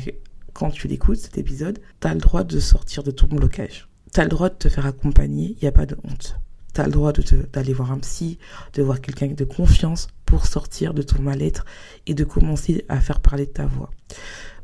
quand 0.54 0.72
tu 0.72 0.88
l'écoutes 0.88 1.18
cet 1.18 1.38
épisode, 1.38 1.80
tu 2.02 2.08
as 2.08 2.14
le 2.14 2.20
droit 2.20 2.44
de 2.44 2.60
sortir 2.60 3.04
de 3.04 3.12
ton 3.12 3.28
blocage. 3.28 3.88
Tu 4.12 4.20
as 4.20 4.24
le 4.24 4.30
droit 4.30 4.50
de 4.50 4.56
te 4.56 4.70
faire 4.70 4.88
accompagner, 4.88 5.56
il 5.56 5.58
n'y 5.62 5.68
a 5.68 5.72
pas 5.72 5.86
de 5.86 5.96
honte. 6.04 6.40
Tu 6.74 6.82
as 6.82 6.86
le 6.86 6.92
droit 6.92 7.14
d'aller 7.54 7.74
voir 7.74 7.92
un 7.92 8.00
psy, 8.00 8.40
de 8.74 8.82
voir 8.82 9.00
quelqu'un 9.00 9.28
de 9.28 9.44
confiance 9.44 10.08
pour 10.26 10.48
sortir 10.48 10.96
de 10.96 11.04
ton 11.04 11.22
mal-être 11.22 11.64
et 12.08 12.16
de 12.16 12.24
commencer 12.24 12.86
à 12.90 13.00
faire 13.00 13.20
parler 13.20 13.46
de 13.46 13.52
ta 13.52 13.68
voix. 13.68 13.92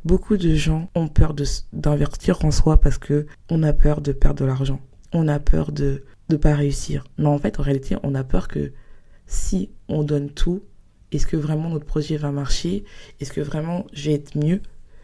Beaucoup 0.04 0.36
de 0.36 0.54
gens 0.54 0.90
ont 0.96 1.08
peur 1.08 1.34
d'investir 1.72 2.44
en 2.44 2.50
soi 2.50 2.80
parce 2.80 2.98
que 2.98 3.26
on 3.48 3.62
a 3.62 3.72
peur 3.72 4.00
de 4.00 4.12
perdre 4.12 4.40
de 4.40 4.44
l'argent. 4.46 4.80
On 5.12 5.28
a 5.28 5.38
peur 5.38 5.70
de 5.70 6.04
ne 6.28 6.36
pas 6.36 6.54
réussir. 6.54 7.04
Mais 7.18 7.26
en 7.26 7.38
fait, 7.38 7.60
en 7.60 7.62
réalité, 7.62 7.96
on 8.02 8.16
a 8.16 8.24
peur 8.24 8.48
que 8.48 8.72
si 9.26 9.70
on 9.88 10.02
donne 10.02 10.30
tout, 10.30 10.62
est-ce 11.14 11.26
que 11.26 11.36
vraiment 11.36 11.70
notre 11.70 11.86
projet 11.86 12.16
va 12.16 12.30
marcher? 12.30 12.84
Est-ce 13.20 13.32
que 13.32 13.40
vraiment 13.40 13.86
je 13.92 14.10
vais 14.10 14.14
être 14.14 14.36
mieux? 14.36 14.60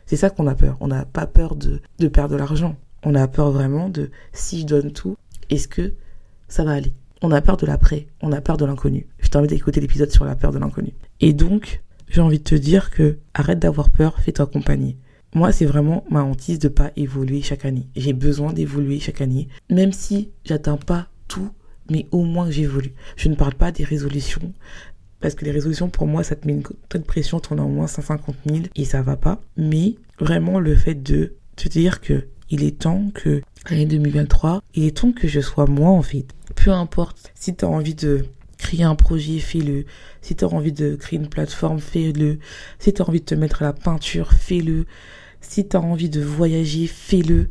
C'est 0.06 0.16
ça 0.16 0.30
qu'on 0.30 0.46
a 0.46 0.54
peur. 0.54 0.76
On 0.80 0.88
n'a 0.88 1.04
pas 1.04 1.26
peur 1.26 1.54
de, 1.54 1.80
perdre 2.08 2.34
de 2.34 2.38
l'argent. 2.38 2.76
On 3.04 3.14
a 3.14 3.28
peur 3.28 3.50
vraiment 3.52 3.88
de 3.88 4.10
si 4.32 4.60
je 4.60 4.66
donne 4.66 4.92
tout, 4.92 5.16
est-ce 5.50 5.68
que 5.68 5.94
ça 6.48 6.64
va 6.64 6.72
aller? 6.72 6.92
On 7.22 7.30
a 7.30 7.40
peur 7.40 7.56
de 7.56 7.66
l'après. 7.66 8.08
On 8.20 8.32
a 8.32 8.40
peur 8.40 8.56
de 8.56 8.64
l'inconnu. 8.64 9.06
Je 9.20 9.28
t'invite 9.28 9.52
à 9.52 9.54
écouter 9.54 9.80
l'épisode 9.80 10.10
sur 10.10 10.24
la 10.24 10.34
peur 10.34 10.52
de 10.52 10.58
l'inconnu. 10.58 10.92
Et 11.20 11.32
donc, 11.32 11.80
j'ai 12.08 12.20
envie 12.20 12.38
de 12.38 12.44
te 12.44 12.56
dire 12.56 12.90
que 12.90 13.18
arrête 13.34 13.60
d'avoir 13.60 13.90
peur, 13.90 14.18
fais-toi 14.18 14.46
accompagner. 14.46 14.96
Moi, 15.32 15.52
c'est 15.52 15.64
vraiment 15.64 16.04
ma 16.10 16.24
hantise 16.24 16.58
de 16.58 16.68
pas 16.68 16.90
évoluer 16.96 17.40
chaque 17.40 17.64
année. 17.64 17.86
J'ai 17.94 18.12
besoin 18.12 18.52
d'évoluer 18.52 18.98
chaque 18.98 19.20
année, 19.20 19.46
même 19.70 19.92
si 19.92 20.30
j'atteins 20.44 20.76
pas 20.76 21.06
tout, 21.28 21.50
mais 21.88 22.06
au 22.10 22.24
moins 22.24 22.50
j'évolue. 22.50 22.94
Je 23.16 23.28
ne 23.28 23.36
parle 23.36 23.54
pas 23.54 23.70
des 23.70 23.84
résolutions, 23.84 24.52
parce 25.20 25.35
que 25.35 25.44
les 25.44 25.50
résolutions, 25.50 25.88
pour 25.88 26.06
moi, 26.06 26.22
ça 26.22 26.37
te 26.37 26.46
met 26.46 26.54
une 26.54 26.62
tonne 26.62 27.02
de 27.02 27.06
pression, 27.06 27.40
tu 27.40 27.52
en 27.52 27.59
as 27.59 27.62
au 27.62 27.68
moins 27.68 27.87
150 27.87 28.37
000 28.46 28.61
et 28.74 28.85
ça 28.85 29.02
va 29.02 29.16
pas. 29.16 29.40
Mais 29.56 29.96
vraiment, 30.18 30.59
le 30.61 30.74
fait 30.74 30.94
de 30.94 31.35
te 31.56 31.68
dire 31.68 32.00
que 32.00 32.26
il 32.50 32.64
est 32.64 32.80
temps 32.80 33.11
que, 33.14 33.42
l'année 33.70 33.87
2023, 33.87 34.62
il 34.74 34.85
est 34.85 34.96
temps 34.96 35.12
que 35.12 35.28
je 35.28 35.40
sois 35.40 35.66
moi, 35.66 35.90
en 35.90 36.02
fait. 36.02 36.26
Peu 36.56 36.70
importe 36.72 37.33
si 37.35 37.54
tu 37.54 37.64
as 37.64 37.68
envie 37.68 37.94
de 37.94 38.24
créer 38.59 38.83
un 38.83 38.96
projet, 38.96 39.38
fais-le. 39.38 39.85
Si 40.20 40.35
tu 40.35 40.44
as 40.44 40.48
envie 40.48 40.72
de 40.72 40.96
créer 40.96 41.18
une 41.18 41.28
plateforme, 41.28 41.78
fais-le. 41.78 42.38
Si 42.78 42.92
tu 42.92 43.02
as 43.02 43.09
envie 43.09 43.20
de 43.20 43.24
te 43.24 43.35
mettre 43.35 43.62
à 43.62 43.66
la 43.66 43.72
peinture, 43.72 44.33
fais-le. 44.33 44.87
Si 45.40 45.66
tu 45.66 45.76
as 45.76 45.80
envie 45.80 46.11
de 46.11 46.20
voyager, 46.20 46.87
fais-le. 46.87 47.48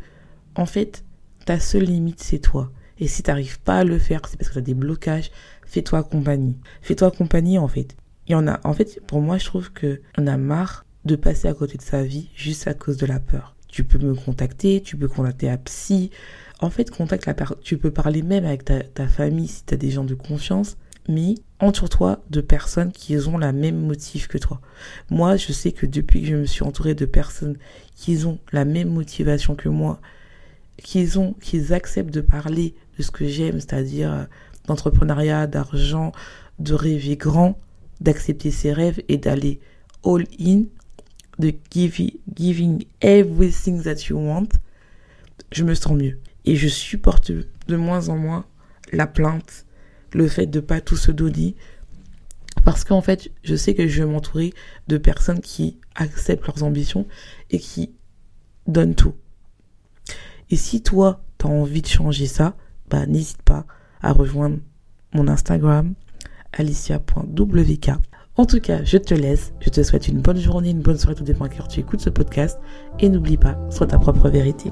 En 0.55 0.65
fait, 0.65 1.03
ta 1.45 1.59
seule 1.59 1.85
limite, 1.85 2.21
c'est 2.21 2.39
toi. 2.39 2.71
Et 2.99 3.07
si 3.07 3.23
tu 3.23 3.29
n'arrives 3.29 3.59
pas 3.59 3.79
à 3.79 3.83
le 3.83 3.97
faire, 3.97 4.21
c'est 4.27 4.37
parce 4.37 4.49
que 4.49 4.53
tu 4.53 4.59
as 4.59 4.63
des 4.63 4.73
blocages, 4.73 5.31
fais-toi 5.65 6.03
compagnie. 6.03 6.57
Fais-toi 6.81 7.11
compagnie, 7.11 7.57
en 7.57 7.67
fait. 7.67 7.95
Il 8.27 8.33
y 8.33 8.35
en 8.35 8.47
a, 8.47 8.59
en 8.63 8.73
fait, 8.73 9.01
pour 9.07 9.21
moi, 9.21 9.37
je 9.37 9.45
trouve 9.45 9.71
que 9.71 10.01
on 10.17 10.27
a 10.27 10.37
marre 10.37 10.85
de 11.05 11.15
passer 11.15 11.47
à 11.47 11.53
côté 11.53 11.77
de 11.77 11.81
sa 11.81 12.03
vie 12.03 12.29
juste 12.35 12.67
à 12.67 12.73
cause 12.73 12.97
de 12.97 13.05
la 13.05 13.19
peur. 13.19 13.55
Tu 13.67 13.83
peux 13.83 13.99
me 13.99 14.13
contacter, 14.13 14.81
tu 14.81 14.97
peux 14.97 15.07
contacter 15.07 15.49
un 15.49 15.57
psy. 15.57 16.11
En 16.59 16.69
fait, 16.69 16.91
contacte 16.91 17.25
la 17.25 17.35
tu 17.61 17.77
peux 17.77 17.91
parler 17.91 18.21
même 18.21 18.45
avec 18.45 18.65
ta, 18.65 19.07
famille 19.07 19.47
si 19.47 19.63
tu 19.65 19.73
as 19.73 19.77
des 19.77 19.91
gens 19.91 20.03
de 20.03 20.15
confiance 20.15 20.77
mais 21.07 21.35
entoure-toi 21.59 22.23
de 22.29 22.39
personnes 22.39 22.91
qui 22.91 23.17
ont 23.17 23.39
la 23.39 23.51
même 23.51 23.79
motif 23.79 24.27
que 24.27 24.37
toi. 24.37 24.61
Moi, 25.09 25.37
je 25.37 25.51
sais 25.51 25.71
que 25.71 25.87
depuis 25.87 26.21
que 26.21 26.27
je 26.27 26.35
me 26.35 26.45
suis 26.45 26.63
entourée 26.63 26.93
de 26.93 27.05
personnes 27.05 27.57
qui 27.95 28.23
ont 28.25 28.37
la 28.51 28.63
même 28.63 28.89
motivation 28.89 29.55
que 29.55 29.69
moi, 29.69 29.99
qui 30.77 31.09
ont, 31.17 31.33
qu'ils 31.41 31.73
acceptent 31.73 32.13
de 32.13 32.21
parler 32.21 32.75
de 32.99 33.03
ce 33.03 33.11
que 33.11 33.25
j'aime, 33.25 33.61
c'est-à-dire 33.61 34.11
euh, 34.11 34.23
d'entrepreneuriat, 34.67 35.47
d'argent, 35.47 36.11
de 36.59 36.73
rêver 36.73 37.15
grand, 37.15 37.57
d'accepter 38.01 38.51
ses 38.51 38.73
rêves 38.73 39.01
et 39.07 39.17
d'aller 39.17 39.61
all 40.05 40.25
in, 40.39 40.63
de 41.39 41.53
giving, 41.71 42.11
giving 42.35 42.83
everything 42.99 43.81
that 43.81 44.09
you 44.09 44.17
want, 44.17 44.49
je 45.53 45.63
me 45.63 45.73
sens 45.73 45.93
mieux. 45.93 46.19
Et 46.43 46.57
je 46.57 46.67
supporte 46.67 47.31
de 47.31 47.75
moins 47.77 48.09
en 48.09 48.17
moins 48.17 48.45
la 48.91 49.07
plainte, 49.07 49.65
le 50.11 50.27
fait 50.27 50.47
de 50.47 50.59
pas 50.59 50.81
tout 50.81 50.97
se 50.97 51.11
donner. 51.11 51.55
Parce 52.65 52.83
qu'en 52.83 53.01
fait, 53.01 53.31
je 53.43 53.55
sais 53.55 53.75
que 53.75 53.87
je 53.87 54.03
vais 54.03 54.09
m'entourer 54.09 54.53
de 54.89 54.97
personnes 54.97 55.39
qui 55.39 55.79
acceptent 55.95 56.47
leurs 56.47 56.63
ambitions 56.63 57.07
et 57.49 57.59
qui 57.59 57.93
donnent 58.67 58.95
tout. 58.95 59.15
Et 60.49 60.57
si 60.57 60.81
toi, 60.83 61.23
tu 61.37 61.47
as 61.47 61.49
envie 61.49 61.81
de 61.81 61.87
changer 61.87 62.27
ça, 62.27 62.57
n'hésite 63.05 63.41
pas 63.41 63.65
à 64.01 64.11
rejoindre 64.11 64.57
mon 65.13 65.27
Instagram, 65.27 65.93
alicia.wk. 66.53 67.91
En 68.37 68.45
tout 68.45 68.61
cas, 68.61 68.83
je 68.83 68.97
te 68.97 69.13
laisse. 69.13 69.53
Je 69.59 69.69
te 69.69 69.83
souhaite 69.83 70.07
une 70.07 70.21
bonne 70.21 70.39
journée, 70.39 70.69
une 70.69 70.81
bonne 70.81 70.97
soirée, 70.97 71.15
tout 71.15 71.23
dépend 71.23 71.45
à 71.45 71.49
tu 71.49 71.79
écoutes 71.81 72.01
ce 72.01 72.09
podcast. 72.09 72.59
Et 72.99 73.09
n'oublie 73.09 73.37
pas, 73.37 73.57
sois 73.69 73.87
ta 73.87 73.97
propre 73.97 74.29
vérité. 74.29 74.71